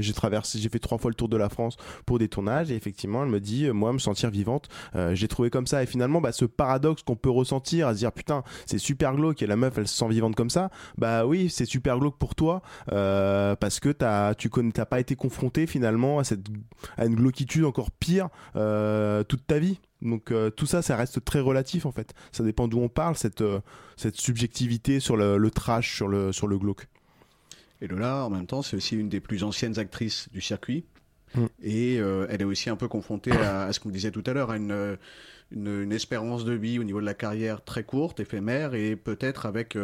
[0.00, 2.70] j'ai traversé, j'ai fait trois fois le tour de la France pour des tournages.
[2.70, 4.68] Et effectivement, elle me dit moi me sentir vivante,
[5.12, 5.82] j'ai trouvé comme ça.
[5.82, 9.42] Et finalement, bah ce paradoxe qu'on peut ressentir à se dire putain c'est super glauque
[9.42, 12.36] et la meuf elle se sent vivante comme ça, bah oui c'est super glauque pour
[12.36, 16.46] toi parce que t'as tu connais t'as pas été confronté finalement à, cette,
[16.96, 19.80] à une glauquitude encore pire euh, toute ta vie.
[20.02, 22.14] Donc euh, tout ça, ça reste très relatif en fait.
[22.32, 23.60] Ça dépend d'où on parle, cette, euh,
[23.96, 26.86] cette subjectivité sur le, trash, sur le, sur le glauque.
[27.80, 30.84] Et Lola, en même temps, c'est aussi une des plus anciennes actrices du circuit.
[31.34, 31.46] Mm.
[31.62, 34.56] Et elle est aussi un peu confrontée à, ce qu'on disait tout à l'heure, à
[34.56, 34.96] une,
[35.50, 39.76] une, espérance de vie au niveau de la carrière très courte, éphémère, et peut-être avec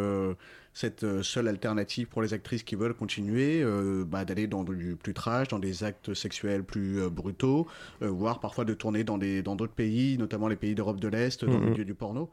[0.74, 4.96] cette euh, seule alternative pour les actrices qui veulent continuer, euh, bah, d'aller dans du
[4.96, 7.66] plus trash, dans des actes sexuels plus euh, brutaux,
[8.00, 11.44] voire parfois de tourner dans des dans d'autres pays, notamment les pays d'Europe de l'Est,
[11.44, 12.30] dans le milieu du porno.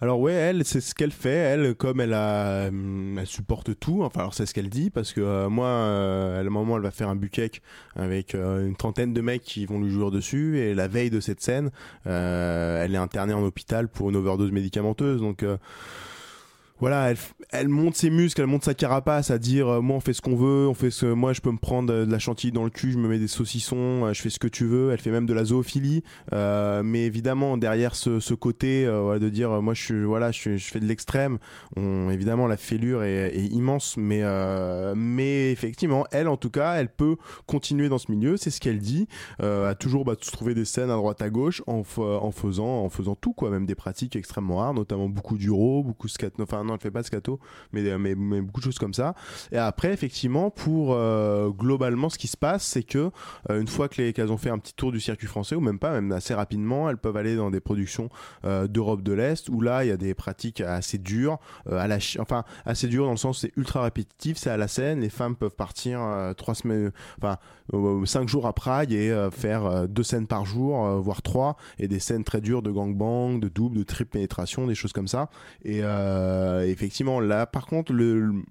[0.00, 1.30] Alors ouais, elle, c'est ce qu'elle fait.
[1.30, 4.04] Elle, comme elle a, elle supporte tout.
[4.04, 7.08] Enfin, alors c'est ce qu'elle dit parce que moi, à un moment, elle va faire
[7.08, 7.50] un buquet
[7.96, 10.58] avec une trentaine de mecs qui vont lui jouer dessus.
[10.58, 11.70] Et la veille de cette scène,
[12.04, 15.20] elle est internée en hôpital pour une overdose médicamenteuse.
[15.20, 15.44] Donc
[16.80, 17.14] voilà,
[17.50, 20.20] elle, monte ses muscles, elle monte sa carapace à dire euh, moi on fait ce
[20.20, 22.70] qu'on veut, on fait ce moi je peux me prendre de la chantilly dans le
[22.70, 24.90] cul, je me mets des saucissons, euh, je fais ce que tu veux.
[24.90, 29.62] Elle fait même de la zoophilie, euh, mais évidemment derrière ce, ce côté de dire
[29.62, 31.38] moi je voilà je, fais de l'extrême,
[31.76, 34.22] évidemment la fêlure est, est immense, mais
[34.96, 38.80] mais effectivement elle en tout cas elle peut continuer dans ce milieu, c'est ce qu'elle
[38.80, 39.06] dit,
[39.38, 43.14] à toujours bah, trouver des scènes à droite à gauche en, en faisant en faisant
[43.14, 46.74] tout quoi, même des pratiques extrêmement rares, notamment beaucoup d'uro, beaucoup de scat, enfin non,
[46.74, 47.38] elle fait pas de scato,
[47.72, 49.14] mais, mais, beaucoup de choses comme ça.
[49.52, 53.10] Et après, effectivement, pour euh, globalement, ce qui se passe, c'est que
[53.50, 55.60] euh, une fois que les qu'elles ont fait un petit tour du circuit français, ou
[55.60, 58.08] même pas, même assez rapidement, elles peuvent aller dans des productions
[58.44, 61.38] euh, d'Europe de l'Est, où là, il y a des pratiques assez dures,
[61.70, 65.00] à la enfin assez dures dans le sens c'est ultra répétitif, c'est à la scène,
[65.00, 66.00] les femmes peuvent partir
[66.36, 67.38] trois semaines, enfin
[68.04, 72.24] cinq jours à Prague et faire deux scènes par jour, voire trois, et des scènes
[72.24, 75.28] très dures de gangbang, de double, de triple pénétration, des choses comme ça.
[75.64, 77.92] Et euh, effectivement, là, par contre,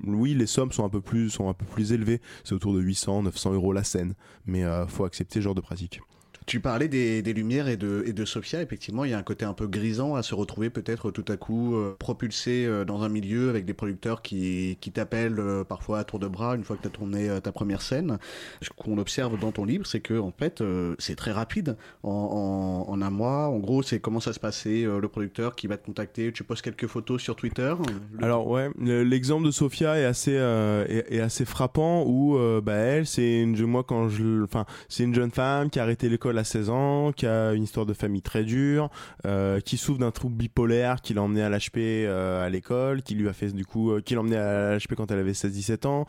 [0.05, 2.21] oui, les sommes sont un peu plus, sont un peu plus élevées.
[2.43, 4.13] C'est autour de 800, 900 euros la scène.
[4.45, 6.01] Mais euh, faut accepter ce genre de pratique.
[6.45, 8.61] Tu parlais des, lumières et de, et Sophia.
[8.61, 11.37] Effectivement, il y a un côté un peu grisant à se retrouver peut-être tout à
[11.37, 16.03] coup euh, propulsé euh, dans un milieu avec des producteurs qui, t'appellent euh, parfois à
[16.03, 18.19] tour de bras une fois que tu as tourné ta première scène.
[18.61, 20.63] Ce qu'on observe dans ton livre, c'est que en fait,
[20.99, 21.77] c'est très rapide.
[22.03, 24.83] En, un mois, en gros, c'est comment ça se passait.
[24.83, 27.73] le producteur qui va te contacter, tu postes quelques photos sur Twitter.
[28.21, 33.83] Alors ouais, l'exemple de Sophia est assez est, assez frappant où bah elle, c'est moi
[33.83, 37.25] quand je, enfin c'est une jeune femme qui a arrêté l'école à 16 ans, qui
[37.25, 38.89] a une histoire de famille très dure,
[39.25, 43.15] euh, qui souffre d'un trouble bipolaire, qui l'a emmené à l'HP euh, à l'école, qui
[43.15, 45.87] lui a fait du coup, euh, qui l'a emmené à l'HP quand elle avait 16-17
[45.87, 46.07] ans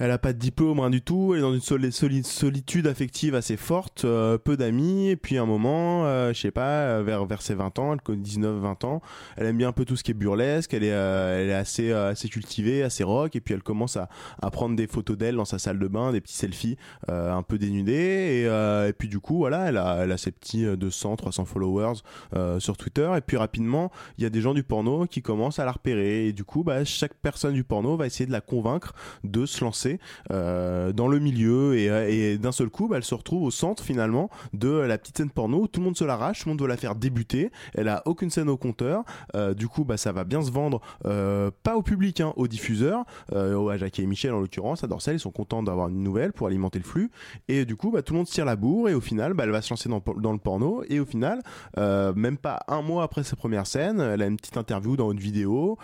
[0.00, 1.34] elle a pas de diplôme, rien du tout.
[1.34, 5.10] Elle est dans une solitude affective assez forte, euh, peu d'amis.
[5.10, 8.00] Et puis un moment, euh, je sais pas, euh, vers, vers ses 20 ans, elle
[8.00, 9.02] connaît 19-20 ans,
[9.36, 10.72] elle aime bien un peu tout ce qui est burlesque.
[10.72, 13.36] Elle est, elle est assez, assez cultivée, assez rock.
[13.36, 14.08] Et puis elle commence à,
[14.40, 17.58] à prendre des photos d'elle dans sa salle de bain, des petits selfies un peu
[17.58, 17.92] dénudés.
[17.92, 22.00] Et, et, puis du coup, voilà, elle a, elle a ses petits 200, 300 followers
[22.58, 23.10] sur Twitter.
[23.18, 26.28] Et puis rapidement, il y a des gens du porno qui commencent à la repérer.
[26.28, 29.62] Et du coup, bah, chaque personne du porno va essayer de la convaincre de se
[29.62, 33.82] lancer lancer dans le milieu et, d'un seul coup, bah, elle se retrouve au centre
[33.82, 35.62] finalement de la petite scène porno.
[35.62, 37.50] Où tout le monde se l'arrache, tout le monde doit la faire débuter.
[37.74, 39.04] Elle a aucune scène au compteur.
[39.56, 43.76] du coup, bah, ça va bien se vendre, pas au public, hein, aux diffuseurs, à
[43.76, 46.78] Jacques et Michel en l'occurrence, à Dorsel, ils sont contents d'avoir une nouvelle pour alimenter
[46.78, 47.10] le flux.
[47.48, 49.50] Et du coup, bah, tout le monde tire la bourre et au final, bah, elle
[49.50, 50.82] va se lancer dans, dans le porno.
[50.88, 51.40] Et au final,
[51.76, 55.20] même pas un mois après sa première scène, elle a une petite interview dans une
[55.20, 55.78] vidéo.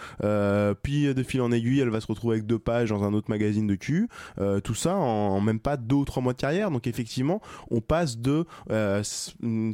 [0.82, 3.30] puis de fil en aiguille, elle va se retrouver avec deux pages dans un autre
[3.30, 3.95] magazine de cul.
[4.38, 6.70] Euh, tout ça en, même pas deux ou trois mois de carrière.
[6.70, 9.02] Donc effectivement, on passe de euh,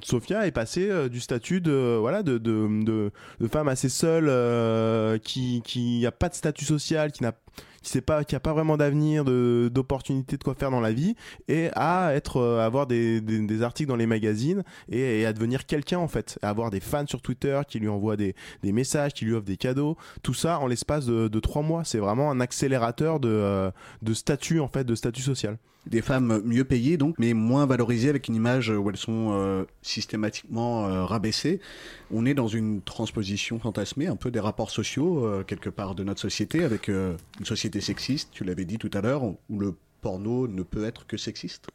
[0.03, 5.63] Sophia est passée euh, du statut de voilà de, de, de, femme assez seule qui
[5.65, 7.33] qui a pas de statut social, qui n'a
[7.83, 11.15] qui sait pas, a pas vraiment d'avenir, de, d'opportunité de quoi faire dans la vie,
[11.49, 15.99] et à être, euh, avoir des, des, articles dans les magazines et, à devenir quelqu'un
[15.99, 19.35] en fait, à avoir des fans sur Twitter qui lui envoient des, messages, qui lui
[19.35, 21.85] offrent des cadeaux, tout ça en l'espace de, trois mois.
[21.85, 23.71] C'est vraiment un accélérateur de, euh,
[24.03, 25.59] de statut en fait, de statut social.
[25.87, 29.65] Des femmes mieux payées donc, mais moins valorisées avec une image où elles sont euh,
[29.83, 31.61] systématiquement euh, rabaissées.
[32.13, 36.05] On est dans une transposition fantasmée un peu des rapports sociaux euh, quelque part de
[36.05, 40.47] notre société avec une société sexiste, tu l'avais dit tout à l'heure, où le porno
[40.47, 41.67] ne peut être que sexiste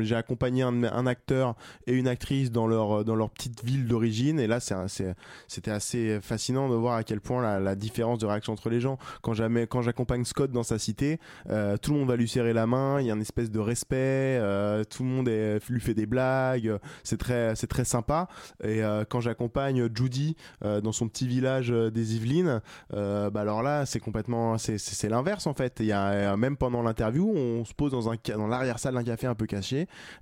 [0.00, 4.46] j'ai accompagné un, acteur et une actrice dans leur dans leur petite ville d'origine et
[4.46, 8.80] là c'était assez fascinant de voir à quel point la, différence de réaction entre les
[8.80, 8.98] gens.
[9.22, 11.18] Quand j'accompagne Scott dans sa cité,
[11.48, 13.58] euh, tout le monde va lui serrer la main, il y a une espèce de
[13.58, 15.28] respect, euh, tout le monde
[15.68, 18.28] lui fait des blagues, c'est très c'est très sympa.
[18.62, 24.00] Et euh, quand j'accompagne Judy dans son petit village des Yvelines, bah alors là c'est
[24.00, 25.78] complètement c'est l'inverse en fait.
[25.80, 29.04] Il y a même pendant l'interview, on se pose dans un dans l'arrière salle d'un
[29.04, 29.71] café un peu caché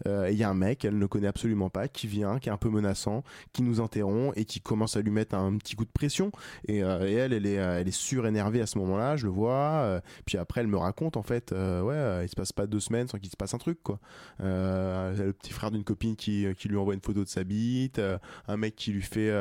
[0.07, 2.53] euh, il y a un mec, elle ne connaît absolument pas, qui vient, qui est
[2.53, 5.85] un peu menaçant, qui nous interrompt et qui commence à lui mettre un petit coup
[5.85, 6.33] de pression.
[6.67, 9.83] Et, euh, elle, elle est, elle est surénervée à ce moment-là, je le vois.
[9.83, 13.09] Euh, puis après, elle me raconte en fait, ouais, il se passe pas deux semaines
[13.09, 13.99] sans qu'il se passe un truc, quoi.
[14.39, 18.01] le petit frère d'une copine qui, qui lui envoie une photo de sa bite,
[18.49, 19.33] un mec qui lui fait,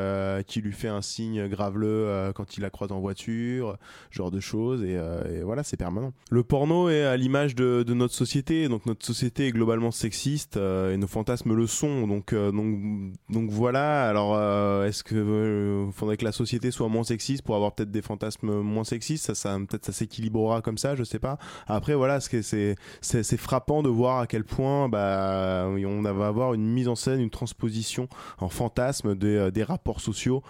[0.45, 3.77] qui lui fait un signe graveleux quand il la croise en voiture,
[4.11, 4.83] genre de choses.
[4.83, 4.99] Et,
[5.43, 6.13] voilà, c'est permanent.
[6.31, 10.57] Le porno est à l'image de, de notre société, donc notre société est globalement sexistes
[10.57, 12.07] euh, et nos fantasmes le sont.
[12.07, 14.09] Donc, euh, donc, donc voilà.
[14.09, 18.01] Alors, euh, est-ce que faudrait que la société soit moins sexiste pour avoir peut-être des
[18.01, 19.25] fantasmes moins sexistes?
[19.25, 21.37] Ça, ça peut-être ça s'équilibrera comme ça, je sais pas.
[21.67, 26.65] Après, voilà, c'est c'est frappant de voir à quel point bah on va avoir une
[26.65, 28.07] mise en scène, une transposition
[28.39, 30.43] en fantasme des, des rapports sociaux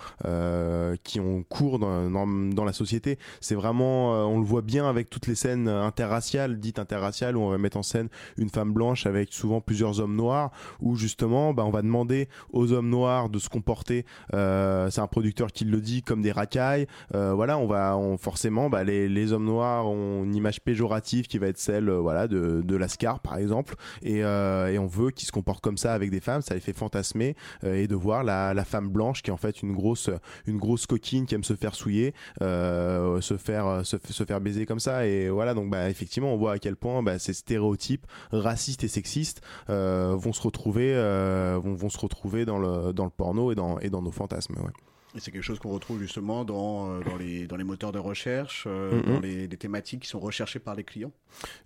[1.03, 3.17] qui ont cours dans, dans, la société.
[3.41, 7.49] C'est vraiment, on le voit bien avec toutes les scènes interraciales, dites interraciales, où on
[7.49, 11.63] va mettre en scène une femme blanche avec souvent plusieurs hommes noirs, où justement, bah,
[11.65, 14.05] on va demander aux hommes noirs de se comporter.
[14.33, 16.87] Euh, c'est un producteur qui le dit comme des racailles.
[17.15, 21.37] Euh, voilà, on va on, forcément, bah, les, hommes noirs ont une image péjorative qui
[21.37, 25.61] va être celle, euh, voilà, de, l'ascar par exemple, et, on veut qu'ils se comportent
[25.61, 26.41] comme ça avec des femmes.
[26.41, 29.61] Ça les fait fantasmer et de voir la, la femme blanche qui est en fait
[29.61, 30.09] une grosse
[30.47, 34.79] une grosse coquine qui aime se faire souiller, se faire se, se, faire baiser comme
[34.79, 35.05] ça.
[35.05, 38.87] Et voilà, donc bah effectivement, on voit à quel point bah, ces stéréotypes racistes et
[38.87, 39.28] sexistes
[39.69, 43.55] euh, vont se retrouver, euh, vont, vont, se retrouver dans le, dans le porno et
[43.55, 44.55] dans, et dans nos fantasmes.
[44.57, 44.71] Ouais.
[45.17, 48.65] C'est quelque chose qu'on retrouve justement dans, euh, dans, les, dans les moteurs de recherche,
[48.67, 51.11] euh, dans les, thématiques qui sont recherchées par les clients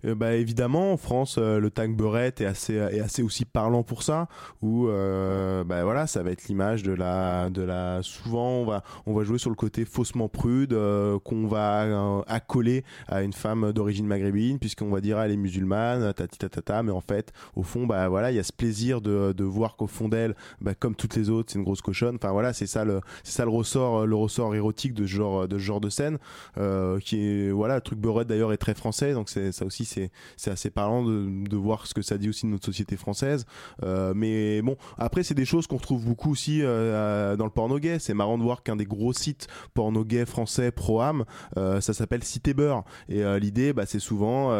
[0.06, 4.02] euh, bah, Évidemment, en France, le tag beurette est assez, est assez aussi parlant pour
[4.02, 4.28] ça,
[4.62, 8.02] où bah, voilà, ça va être l'image de la, de la...
[8.02, 10.76] Souvent, on va, on va jouer sur le côté faussement prude,
[11.24, 16.38] qu'on va accoler à une femme d'origine maghrébine, puisqu'on va dire elle est musulmane, tati
[16.38, 19.44] tatata, mais en fait, au fond, bah, voilà, il y a ce plaisir de, de
[19.44, 22.16] voir qu'au fond d'elle, bah, comme toutes les autres, c'est une grosse cochonne.
[22.16, 23.00] Enfin voilà, c'est ça le
[23.34, 26.18] ça le ressort, euh, le ressort érotique de ce genre de, genre de scène,
[26.58, 30.10] euh, qui voilà, le truc beurette d'ailleurs est très français, donc c'est ça aussi c'est
[30.36, 33.46] c'est assez parlant de, voir ce que ça dit aussi de notre société française.
[33.82, 37.98] Euh, mais bon, après c'est des choses qu'on retrouve beaucoup aussi dans le porno gay.
[37.98, 41.24] C'est marrant de voir qu'un des gros sites porno gay français pro-âme,
[41.56, 42.84] ça s'appelle Cité Beurre.
[43.08, 44.50] Et l'idée, bah, c'est souvent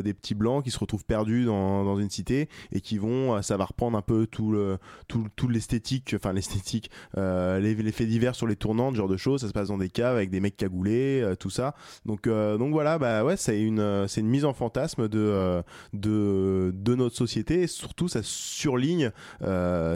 [0.00, 3.56] des petits blancs qui se retrouvent perdus dans, dans une cité et qui vont, ça
[3.56, 8.46] va reprendre un peu tout le tout, tout l'esthétique, enfin l'esthétique, les, les divers sur
[8.46, 9.40] les tournantes, genre de choses.
[9.40, 11.74] Ça se passe dans des caves avec des mecs cagoulés, euh, tout ça.
[12.04, 15.62] Donc, euh, donc voilà, bah ouais, c'est une, euh, c'est une mise en fantasme de,
[15.92, 17.62] de, de notre société.
[17.62, 19.10] Et surtout, ça surligne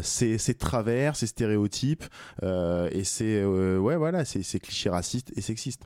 [0.02, 2.04] ces travers, ces stéréotypes
[2.42, 5.82] et c'est ouais, voilà, ces clichés racistes et sexistes.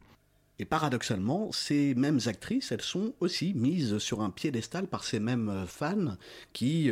[0.61, 5.65] Et paradoxalement, ces mêmes actrices, elles sont aussi mises sur un piédestal par ces mêmes
[5.69, 6.17] fans
[6.53, 6.91] qui,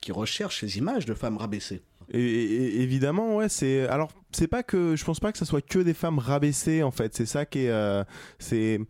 [0.00, 1.82] qui recherchent ces images de femmes rabaissées.
[2.12, 5.94] Évidemment, ouais, c'est alors c'est pas que je pense pas que ça soit que des
[5.94, 7.14] femmes rabaissées en fait.
[7.14, 8.04] C'est ça qui est euh,
[8.38, 8.80] c'est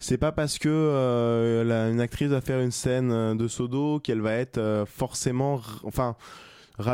[0.00, 4.34] c'est pas parce que euh, une actrice va faire une scène de Sodo qu'elle va
[4.34, 6.16] être euh, forcément enfin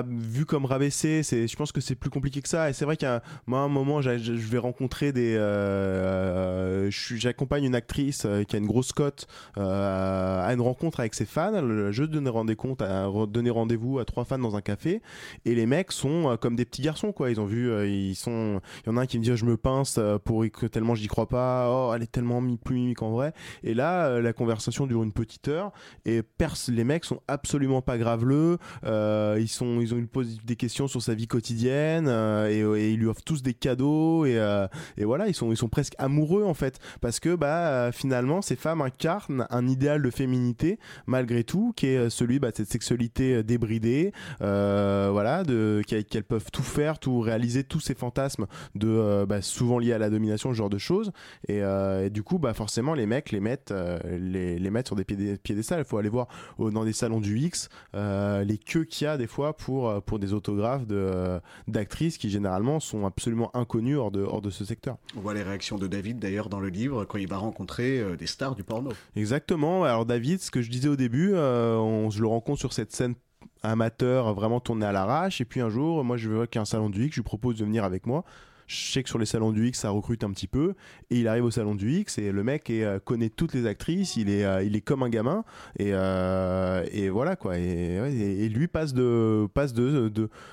[0.09, 2.71] vu comme rabaissé, c'est, je pense que c'est plus compliqué que ça.
[2.71, 8.25] Et c'est vrai qu'à moi, un moment, je vais rencontrer des, euh, j'accompagne une actrice
[8.25, 9.27] euh, qui a une grosse cote
[9.59, 11.53] euh, à une rencontre avec ses fans.
[11.91, 15.03] Je donner rendez-vous à donner rendez-vous à trois fans dans un café,
[15.45, 17.31] et les mecs sont comme des petits garçons, quoi.
[17.31, 19.57] Ils ont vu, ils sont, il y en a un qui me dit je me
[19.57, 21.69] pince pour que tellement j'y crois pas.
[21.71, 23.33] Oh, elle est tellement plus mimique en vrai.
[23.63, 25.73] Et là, la conversation dure une petite heure,
[26.05, 26.23] et
[26.69, 28.59] les mecs sont absolument pas graveleux.
[28.85, 32.99] ils sont ils ont eu posé des questions sur sa vie quotidienne euh, et, ils
[32.99, 36.45] lui offrent tous des cadeaux et, euh, et, voilà, ils sont, ils sont presque amoureux
[36.45, 41.73] en fait parce que bah finalement ces femmes incarnent un idéal de féminité malgré tout
[41.77, 46.99] qui est celui bah, de cette sexualité débridée, euh, voilà, de qu'elles peuvent tout faire,
[46.99, 50.79] tout réaliser, tous ces fantasmes de bah, souvent liés à la domination, ce genre de
[50.79, 51.13] choses
[51.49, 51.63] et,
[52.11, 55.81] du coup bah forcément les mecs les mettent les, les mettent sur des piédestals.
[55.81, 59.27] Il faut aller voir dans des salons du X les queues qu'il y a des
[59.27, 64.11] fois pour, euh, pour des autographes de, euh, d'actrices qui généralement sont absolument inconnues hors
[64.11, 64.97] de, hors de ce secteur.
[65.17, 68.17] On voit les réactions de David d'ailleurs dans le livre quand il va rencontrer euh,
[68.17, 68.91] des stars du porno.
[69.17, 69.85] Exactement.
[69.85, 73.15] Alors David, ce que je disais au début, on, je le rencontre sur cette scène
[73.63, 76.63] amateur vraiment tournée à l'arrache et puis un jour moi je veux qu'il y ait
[76.63, 78.25] un salon du X je lui propose de venir avec moi
[78.67, 80.75] je sais que sur les salons du X, ça recrute un petit peu.
[81.11, 84.17] Et il arrive au salon du X et le mec euh, connaît toutes les actrices.
[84.17, 85.45] Il est, euh, comme un gamin.
[85.79, 87.59] Et, euh, voilà quoi.
[87.59, 89.49] Et, lui passe de,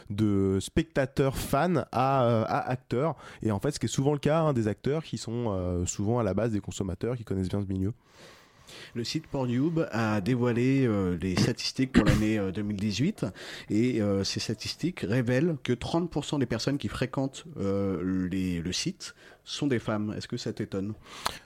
[0.10, 3.16] de, spectateur fan à, à, acteur.
[3.42, 6.20] Et en fait, ce qui est souvent le cas hein, des acteurs qui sont souvent
[6.20, 7.94] à la base des consommateurs qui connaissent bien ce milieu.
[8.94, 13.30] Le site Pornhub a dévoilé euh, les statistiques pour l'année 2018 euh,
[13.70, 19.80] et euh, ces statistiques révèlent que 30% des personnes qui fréquentent le site sont des
[19.80, 20.14] femmes.
[20.16, 20.94] Est-ce que ça t'étonne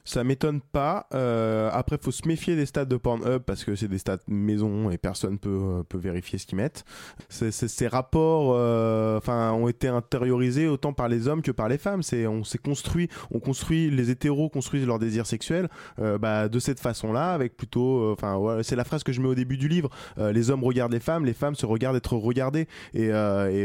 [0.03, 1.07] Ça m'étonne pas.
[1.13, 4.89] Euh, après, faut se méfier des stats de Pornhub parce que c'est des stats maison
[4.89, 6.85] et personne peut euh, peut vérifier ce qu'ils mettent.
[7.29, 12.03] ces rapports, euh, enfin, ont été intériorisés autant par les hommes que par les femmes.
[12.03, 16.59] C'est on s'est construit, on construit les hétéros construisent leur désir sexuel, euh, bah, de
[16.59, 19.89] cette façon-là, avec plutôt, enfin, c'est la phrase que je mets au début du livre.
[20.17, 23.09] les hommes regardent les femmes, les femmes se regardent être regardées et,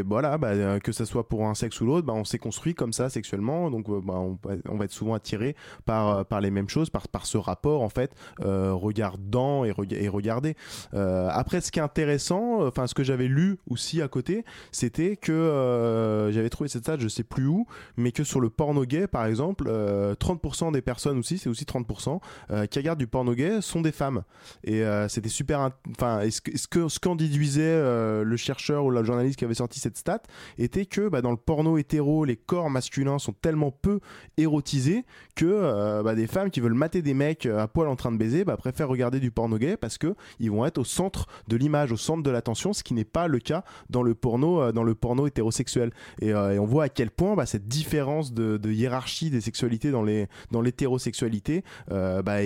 [0.03, 2.93] voilà, bah, que ça soit pour un sexe ou l'autre, bah, on s'est construit comme
[2.93, 6.91] ça sexuellement, donc bah, on, va être souvent attiré par, euh, par les mêmes choses,
[6.91, 9.73] par, par ce rapport en fait, euh, regardant et,
[10.09, 10.57] regarder.
[10.95, 15.17] Euh, après, ce qui est intéressant, enfin ce que j'avais lu aussi à côté, c'était
[15.17, 19.07] que j'avais trouvé cette stat, je sais plus où, mais que sur le porno gay
[19.07, 22.21] par exemple, 30% des personnes aussi, c'est aussi 30%
[22.69, 24.23] qui regardent du porno gay sont des femmes.
[24.65, 25.71] Et c'était super.
[25.91, 27.81] Enfin, ce que ce qu'en déduisait
[28.23, 30.23] le chercheur ou la journaliste qui avait sorti cette stat
[30.59, 34.01] était que bah, dans le porno hétéro, les corps masculins sont tellement peu
[34.37, 37.97] érotisé que euh, bah, des femmes qui veulent mater des mecs euh, à poil en
[37.97, 40.85] train de baiser bah, préfèrent regarder du porno gay parce que ils vont être au
[40.85, 44.15] centre de l'image, au centre de l'attention, ce qui n'est pas le cas dans le
[44.15, 45.93] porno, euh, dans le porno hétérosexuel.
[46.21, 50.29] Et, on voit à quel point bah, cette différence de, hiérarchie des sexualités dans les
[50.51, 52.37] dans l'hétérosexualité bah,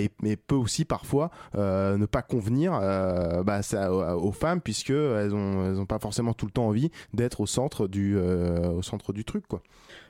[0.47, 6.51] peut aussi parfois ne pas convenir aux, femmes puisque elles ont pas forcément tout le
[6.51, 9.61] temps envie d'être au centre du au centre du truc quoi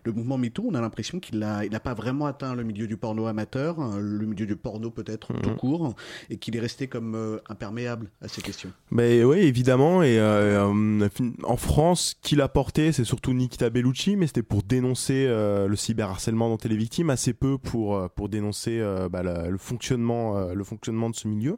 [0.05, 2.95] le mouvement MeToo, on a l'impression qu'il n'a il pas vraiment atteint le milieu du
[2.95, 5.55] porno amateur, hein, le milieu du porno peut-être tout mhm.
[5.57, 5.95] court,
[6.29, 8.71] et qu'il est resté comme euh, imperméable à ces questions.
[8.91, 10.03] Mais oui, évidemment.
[10.03, 11.09] Et euh, euh,
[11.43, 16.49] en France, qui l'a porté, c'est surtout Nikita Bellucci, mais c'était pour dénoncer le cyberharcèlement
[16.49, 21.15] dont elle est victime, assez peu pour pour dénoncer bah, le fonctionnement le fonctionnement de
[21.15, 21.57] ce milieu.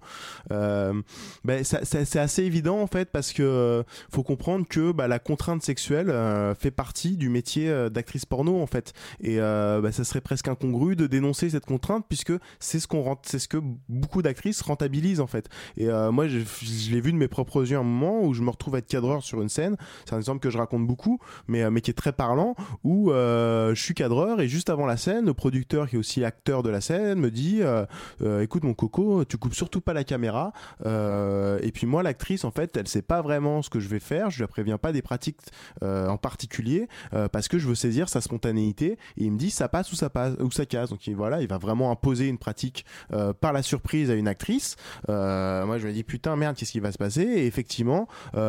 [0.50, 1.04] Ben,
[1.64, 6.14] c'est assez évident en fait parce que faut comprendre que bah, la contrainte sexuelle
[6.58, 8.94] fait partie du métier d'actrice porno en fait.
[9.22, 13.18] Et euh, bah, ça serait presque incongru de dénoncer cette contrainte puisque c'est ce qu'on
[13.24, 13.58] c'est ce que
[13.90, 15.50] beaucoup d'actrices rentabilisent en fait.
[15.78, 16.40] Et euh, moi, je,
[16.92, 19.24] l'ai vu de mes propres yeux un moment où je me retrouve à être cadreur
[19.24, 19.76] sur une scène.
[20.06, 23.12] C'est un exemple que je raconte beaucoup, mais euh, mais qui est très parlant où
[23.12, 26.70] je suis cadreur et juste avant la scène, le producteur qui est aussi acteur de
[26.70, 27.62] la scène me dit
[28.42, 30.54] écoute mon coco, tu coupes surtout pas la caméra.
[30.86, 34.30] et puis moi, l'actrice en fait, elle sait pas vraiment ce que je vais faire.
[34.30, 35.40] Je la préviens pas des pratiques
[35.82, 36.88] en particulier
[37.32, 40.10] parce que je veux saisir sa spontanéité et il me dit ça passe ou ça
[40.10, 43.54] passe ou ça casse donc il, voilà il va vraiment imposer une pratique euh, par
[43.54, 44.76] la surprise à une actrice
[45.10, 47.22] euh, moi je me dis putain merde qu'est-ce qui va se passer?
[47.22, 48.08] Et effectivement temps,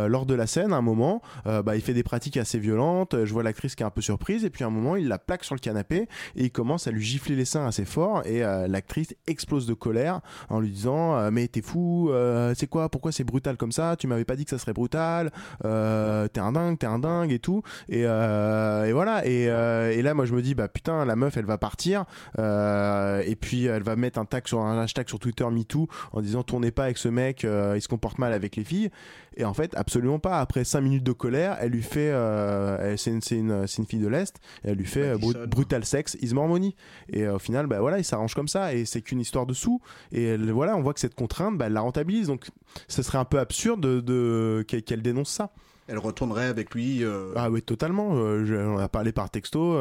[0.09, 3.25] lors de la scène, à un moment, bah, il fait des pratiques assez violentes.
[3.25, 5.19] Je vois l'actrice qui est un peu surprise, et puis à un moment, il la
[5.19, 8.27] plaque sur le canapé et il commence à lui gifler les seins assez fort.
[8.27, 12.11] Et l'actrice explose de colère en lui disant Mais t'es fou,
[12.55, 12.89] c'est quoi?
[12.89, 13.97] Pourquoi c'est brutal comme ça?
[13.97, 15.31] Tu m'avais pas dit que ça serait brutal,
[15.63, 17.63] t'es un dingue, t'es un dingue et tout.
[17.89, 19.23] Et, et voilà.
[19.25, 19.49] Et,
[19.91, 22.05] et, là, moi, je me dis Bah putain, la meuf, elle va partir.
[22.39, 26.43] et puis, elle va mettre un tag sur un hashtag sur Twitter MeToo en disant
[26.43, 28.91] Tournez pas avec ce mec, il se comporte mal avec les filles.
[29.39, 30.41] Et en fait, absolument pas.
[30.41, 32.11] Après 5 minutes de colère, elle lui fait.
[32.11, 34.37] Euh, c'est une, une, une, fille de l'Est.
[34.65, 36.75] Elle lui fait euh, brutal sex is more money.
[37.09, 38.75] Et euh, au final, bah, voilà, il s'arrange comme ça.
[38.75, 39.81] Et c'est qu'une histoire de sous.
[40.11, 42.27] Et elle, voilà, on voit que cette contrainte, bah, elle la rentabilise.
[42.27, 42.49] Donc,
[42.89, 45.53] ce serait un peu absurde de, de qu'elle dénonce ça.
[45.89, 47.03] Elle retournerait avec lui.
[47.35, 48.09] Ah oui, totalement.
[48.09, 49.79] on a parlé par texto.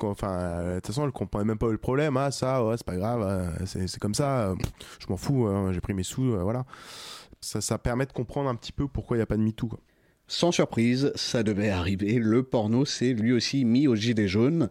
[0.00, 2.16] enfin, de toute façon, elle comprenait même pas le problème.
[2.16, 3.52] Ah ça, ouais, c'est pas grave.
[3.66, 4.54] c'est comme ça.
[4.98, 5.46] je m'en fous.
[5.46, 6.36] Hein, j'ai pris mes sous.
[6.40, 6.64] voilà
[7.42, 9.70] ça, permet de comprendre un petit peu pourquoi il n'y a pas de MeToo.
[10.26, 12.18] Sans surprise, ça devait arriver.
[12.18, 14.70] Le porno s'est lui aussi mis au gilet jaune.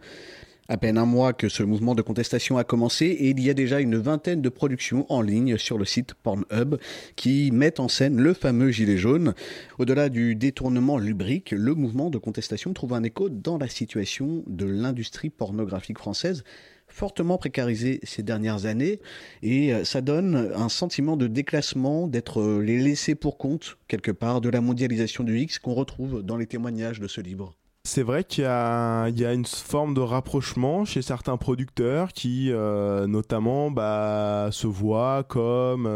[0.68, 3.54] À peine un mois que ce mouvement de contestation a commencé et il y a
[3.54, 6.76] déjà une vingtaine de productions en ligne sur le site Pornhub
[7.16, 9.34] qui mettent en scène le fameux gilet jaune.
[9.80, 14.64] Au-delà du détournement lubrique, le mouvement de contestation trouve un écho dans la situation de
[14.64, 16.44] l'industrie pornographique française
[16.86, 19.00] fortement précarisé ces dernières années
[19.42, 24.10] et euh, ça donne un sentiment de déclassement, d'être euh, les laissés pour compte quelque
[24.10, 27.56] part de la mondialisation du X qu'on retrouve dans les témoignages de ce livre.
[27.84, 33.72] C'est vrai qu'il y, a, une forme de rapprochement chez certains producteurs qui, euh, notamment,
[33.72, 35.86] bah, se voient comme,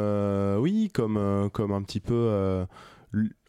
[0.61, 2.66] oui, comme, comme un petit peu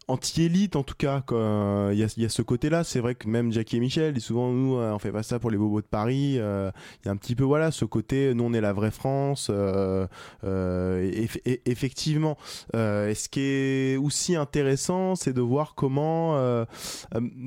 [0.08, 1.22] anti-élite en tout cas.
[1.30, 2.82] Il y, a, ce côté-là.
[2.82, 5.38] C'est vrai que même Jackie et Michel disent souvent nous euh, on fait pas ça
[5.38, 6.36] pour les bobos de Paris.
[6.38, 6.70] Euh,
[7.02, 9.50] il y a un petit peu voilà ce côté nous on est la vraie France.
[9.52, 10.06] Euh,
[10.44, 11.28] et,
[11.66, 12.36] effectivement,
[12.74, 16.64] et ce qui est aussi intéressant, c'est de voir comment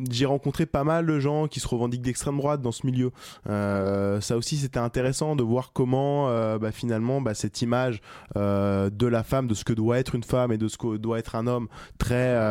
[0.10, 3.12] j'ai rencontré pas mal de gens qui se revendiquent d'extrême droite dans ce milieu.
[3.46, 8.02] ça aussi c'était intéressant de voir comment bah, finalement bah, cette image
[8.36, 11.20] de la femme, de ce que doit être une femme et de ce que doit
[11.20, 12.51] être un homme très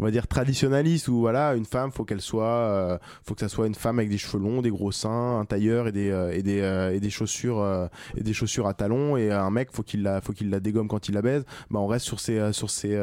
[0.00, 3.48] on va dire traditionnaliste où voilà une femme faut qu'elle soit euh, faut que ça
[3.48, 6.32] soit une femme avec des cheveux longs des gros seins un tailleur et des euh,
[6.32, 9.82] et des euh, et des chaussures et des chaussures à talons et un mec faut
[9.82, 11.44] qu'il la faut qu'il la dégomme quand il la baise.
[11.70, 12.98] Bah on reste sur ces sur ces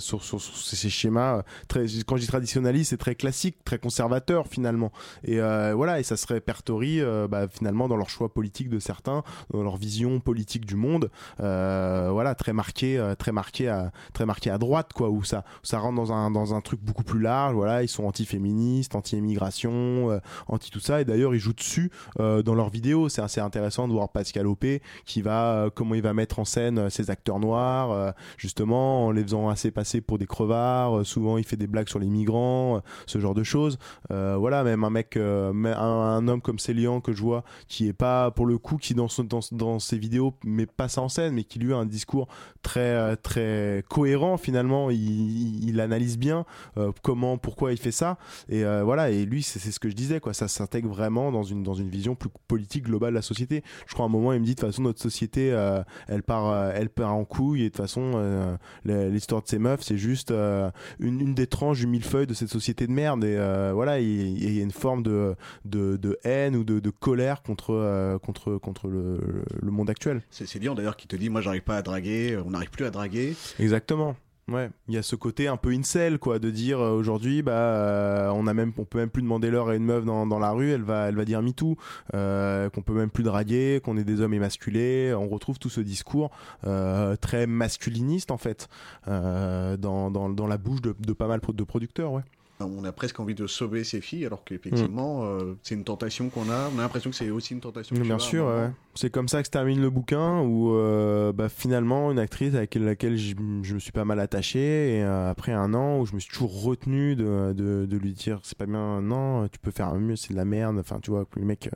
[0.00, 4.90] sur, sur, ces schémas très quand je dis traditionnaliste c'est très classique très conservateur finalement.
[5.22, 9.22] Et voilà et ça se répertorie bah, finalement dans leur choix politique de certains
[9.52, 14.58] dans leur vision politique du monde voilà très marqué très marqué à très marqué à
[14.58, 17.54] droite quoi où ça ça rentre dans un dans un truc beaucoup plus large.
[17.54, 20.18] Voilà, ils sont anti-féministes, anti-immigration, euh,
[20.48, 21.00] anti tout ça.
[21.00, 23.08] Et d'ailleurs, ils jouent dessus euh, dans leurs vidéos.
[23.08, 26.44] C'est assez intéressant de voir Pascal Opé qui va, euh, comment il va mettre en
[26.44, 31.04] scène ces acteurs noirs, justement en les faisant assez passer pour des crevards.
[31.06, 33.78] souvent, il fait des blagues sur les migrants, ce genre de choses.
[34.10, 38.46] voilà, même un mec, un, homme comme Célian que je vois, qui est pas pour
[38.46, 41.58] le coup, qui dans, dans, dans ses vidéos met pas ça en scène, mais qui
[41.58, 42.28] lui a un discours
[42.62, 44.90] très très cohérent finalement.
[44.90, 46.44] Il analyse bien
[46.76, 48.18] euh, comment, pourquoi il fait ça.
[48.48, 50.34] Et euh, voilà, et lui, c'est ce que je disais, quoi.
[50.34, 53.62] Ça s'intègre vraiment dans une, dans une vision plus politique globale de la société.
[53.86, 56.22] Je crois à un moment, il me dit de toute façon, notre société, euh, elle,
[56.22, 60.30] part, elle part en couille et de toute façon, l'histoire de ces meufs, c'est juste
[60.30, 60.72] une,
[61.20, 63.24] une, des tranches du millefeuille de cette société de merde.
[63.24, 63.36] Et
[63.72, 65.34] voilà, il y a une forme de,
[65.64, 69.18] de, de haine ou de, de colère contre, contre, contre le,
[69.60, 70.22] le monde actuel.
[70.30, 72.90] C'est Lyon d'ailleurs qui te dit Moi, j'arrive pas à draguer, on n'arrive plus à
[72.90, 73.34] draguer.
[73.58, 74.16] Exactement.
[74.46, 77.52] Ouais, il y a ce côté un peu incel quoi, de dire euh, aujourd'hui bah
[77.52, 80.50] euh, on a même on peut même plus demander l'heure à une meuf dans, la
[80.50, 81.78] rue, elle va elle va dire MeToo,
[82.12, 85.80] euh, qu'on peut même plus draguer, qu'on est des hommes émasculés, on retrouve tout ce
[85.80, 86.30] discours
[86.66, 88.68] euh, très masculiniste en fait
[89.06, 92.22] dans, dans, la bouche de, de pas mal de producteurs, ouais
[92.60, 95.26] on a presque envie de sauver ces filles, alors qu'effectivement, mm.
[95.26, 96.70] euh, c'est une tentation qu'on a.
[96.74, 97.96] On a l'impression que c'est aussi une tentation.
[97.96, 98.48] Bien sûr,
[98.94, 102.74] c'est comme ça que se termine le bouquin, où euh, bah, finalement, une actrice avec
[102.76, 106.20] laquelle je, me suis pas mal attaché, et euh, après un an où je me
[106.20, 110.16] suis toujours retenu de, de, lui dire c'est pas bien, non, tu peux faire mieux,
[110.16, 110.78] c'est de la merde.
[110.78, 111.70] Enfin, tu vois, les mecs,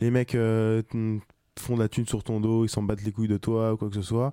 [0.00, 0.36] les mecs
[1.58, 3.88] font la thune sur ton dos, ils s'en battent les couilles de toi ou quoi
[3.88, 4.32] que ce soit.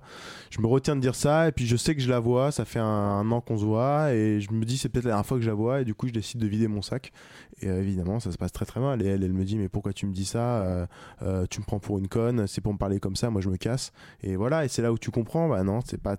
[0.50, 2.64] Je me retiens de dire ça et puis je sais que je la vois, ça
[2.64, 5.38] fait un, an qu'on se voit et je me dis c'est peut-être la dernière fois
[5.38, 7.12] que je la vois et du coup je décide de vider mon sac
[7.60, 9.68] et euh, évidemment ça se passe très très mal et elle, elle me dit mais
[9.68, 10.86] pourquoi tu me dis ça euh,
[11.22, 13.48] euh, Tu me prends pour une conne, c'est pour me parler comme ça, moi je
[13.48, 16.16] me casse et voilà et c'est là où tu comprends, bah non c'est pas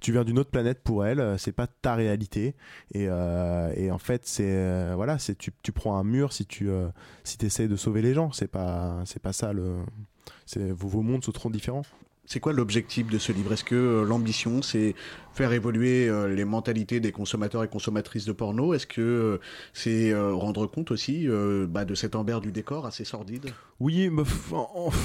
[0.00, 2.54] tu viens d'une autre planète pour elle, euh, c'est pas ta réalité.
[2.92, 6.68] Et, euh, en fait, c'est euh, voilà, c'est tu, tu, prends un mur si tu
[7.24, 8.32] si essaies de sauver les gens.
[8.32, 9.78] C'est pas c'est pas ça le.
[10.56, 11.82] Vos mondes sont trop différents.
[12.26, 13.52] C'est quoi l'objectif de ce livre?
[13.52, 14.94] Est-ce que euh, l'ambition, c'est
[15.32, 18.74] faire évoluer euh, les mentalités des consommateurs et consommatrices de porno?
[18.74, 19.40] Est-ce que euh,
[19.72, 21.28] c'est rendre compte aussi
[21.68, 23.50] bah, de cet envers du décor assez sordide?
[23.78, 24.10] Oui,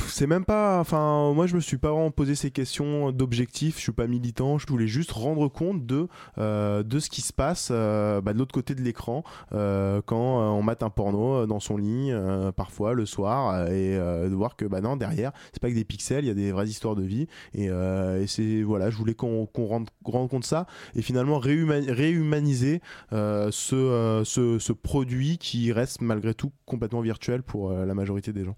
[0.08, 0.80] c'est même pas.
[0.80, 3.76] Enfin, moi, je me suis pas vraiment posé ces questions d'objectif.
[3.76, 4.58] Je suis pas militant.
[4.58, 6.08] Je voulais juste rendre compte de
[6.38, 10.90] de ce qui se passe bah, de l'autre côté de l'écran quand on mate un
[10.90, 12.12] porno dans son lit,
[12.56, 16.24] parfois le soir, et de voir que bah non, derrière, c'est pas que des pixels,
[16.24, 17.28] il y a des vraies histoires de vie.
[17.58, 22.82] Euh, et, c'est voilà, je voulais qu'on rende, compte ça et finalement réhumaniser
[23.14, 28.44] euh, euh, ce, ce, produit qui reste malgré tout complètement virtuel pour la majorité des
[28.44, 28.56] gens.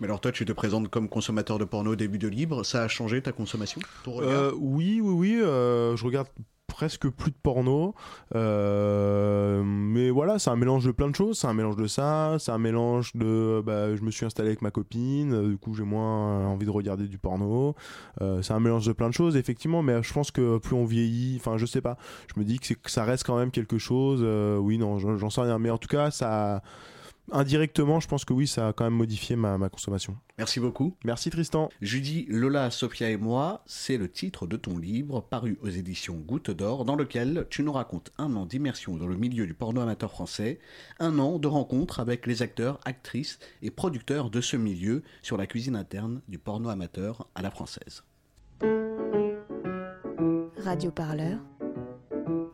[0.00, 2.82] Mais alors toi, tu te présentes comme consommateur de porno au début de Libre, ça
[2.82, 3.80] a changé ta consommation?
[4.06, 6.28] Oui, oui, oui, je regarde
[6.78, 7.92] presque plus de porno.
[8.36, 11.36] Euh, mais voilà, c'est un mélange de plein de choses.
[11.36, 13.60] C'est un mélange de ça, c'est un mélange de.
[13.66, 17.08] Bah, je me suis installé avec ma copine, du coup j'ai moins envie de regarder
[17.08, 17.74] du porno.
[18.20, 20.84] Euh, c'est un mélange de plein de choses, effectivement, mais je pense que plus on
[20.84, 21.98] vieillit, enfin je sais pas,
[22.32, 24.20] je me dis que, ça reste quand même quelque chose.
[24.22, 26.62] Euh, oui, non, j'en sais rien, mais en tout cas, ça
[27.32, 30.16] indirectement, je pense que oui, ça a quand même modifié ma, consommation.
[30.38, 30.96] Merci beaucoup.
[31.04, 31.68] Merci Tristan.
[31.80, 36.50] Judy, Lola, Sophia et moi, c'est le titre de ton livre paru aux éditions Goutte
[36.50, 40.10] d'Or, dans lequel tu nous racontes un an d'immersion dans le milieu du porno amateur
[40.10, 40.58] français,
[40.98, 45.46] un an de rencontre avec les acteurs, actrices et producteurs de ce milieu sur la
[45.46, 48.04] cuisine interne du porno amateur à la française.
[50.64, 51.38] Radio Parleur,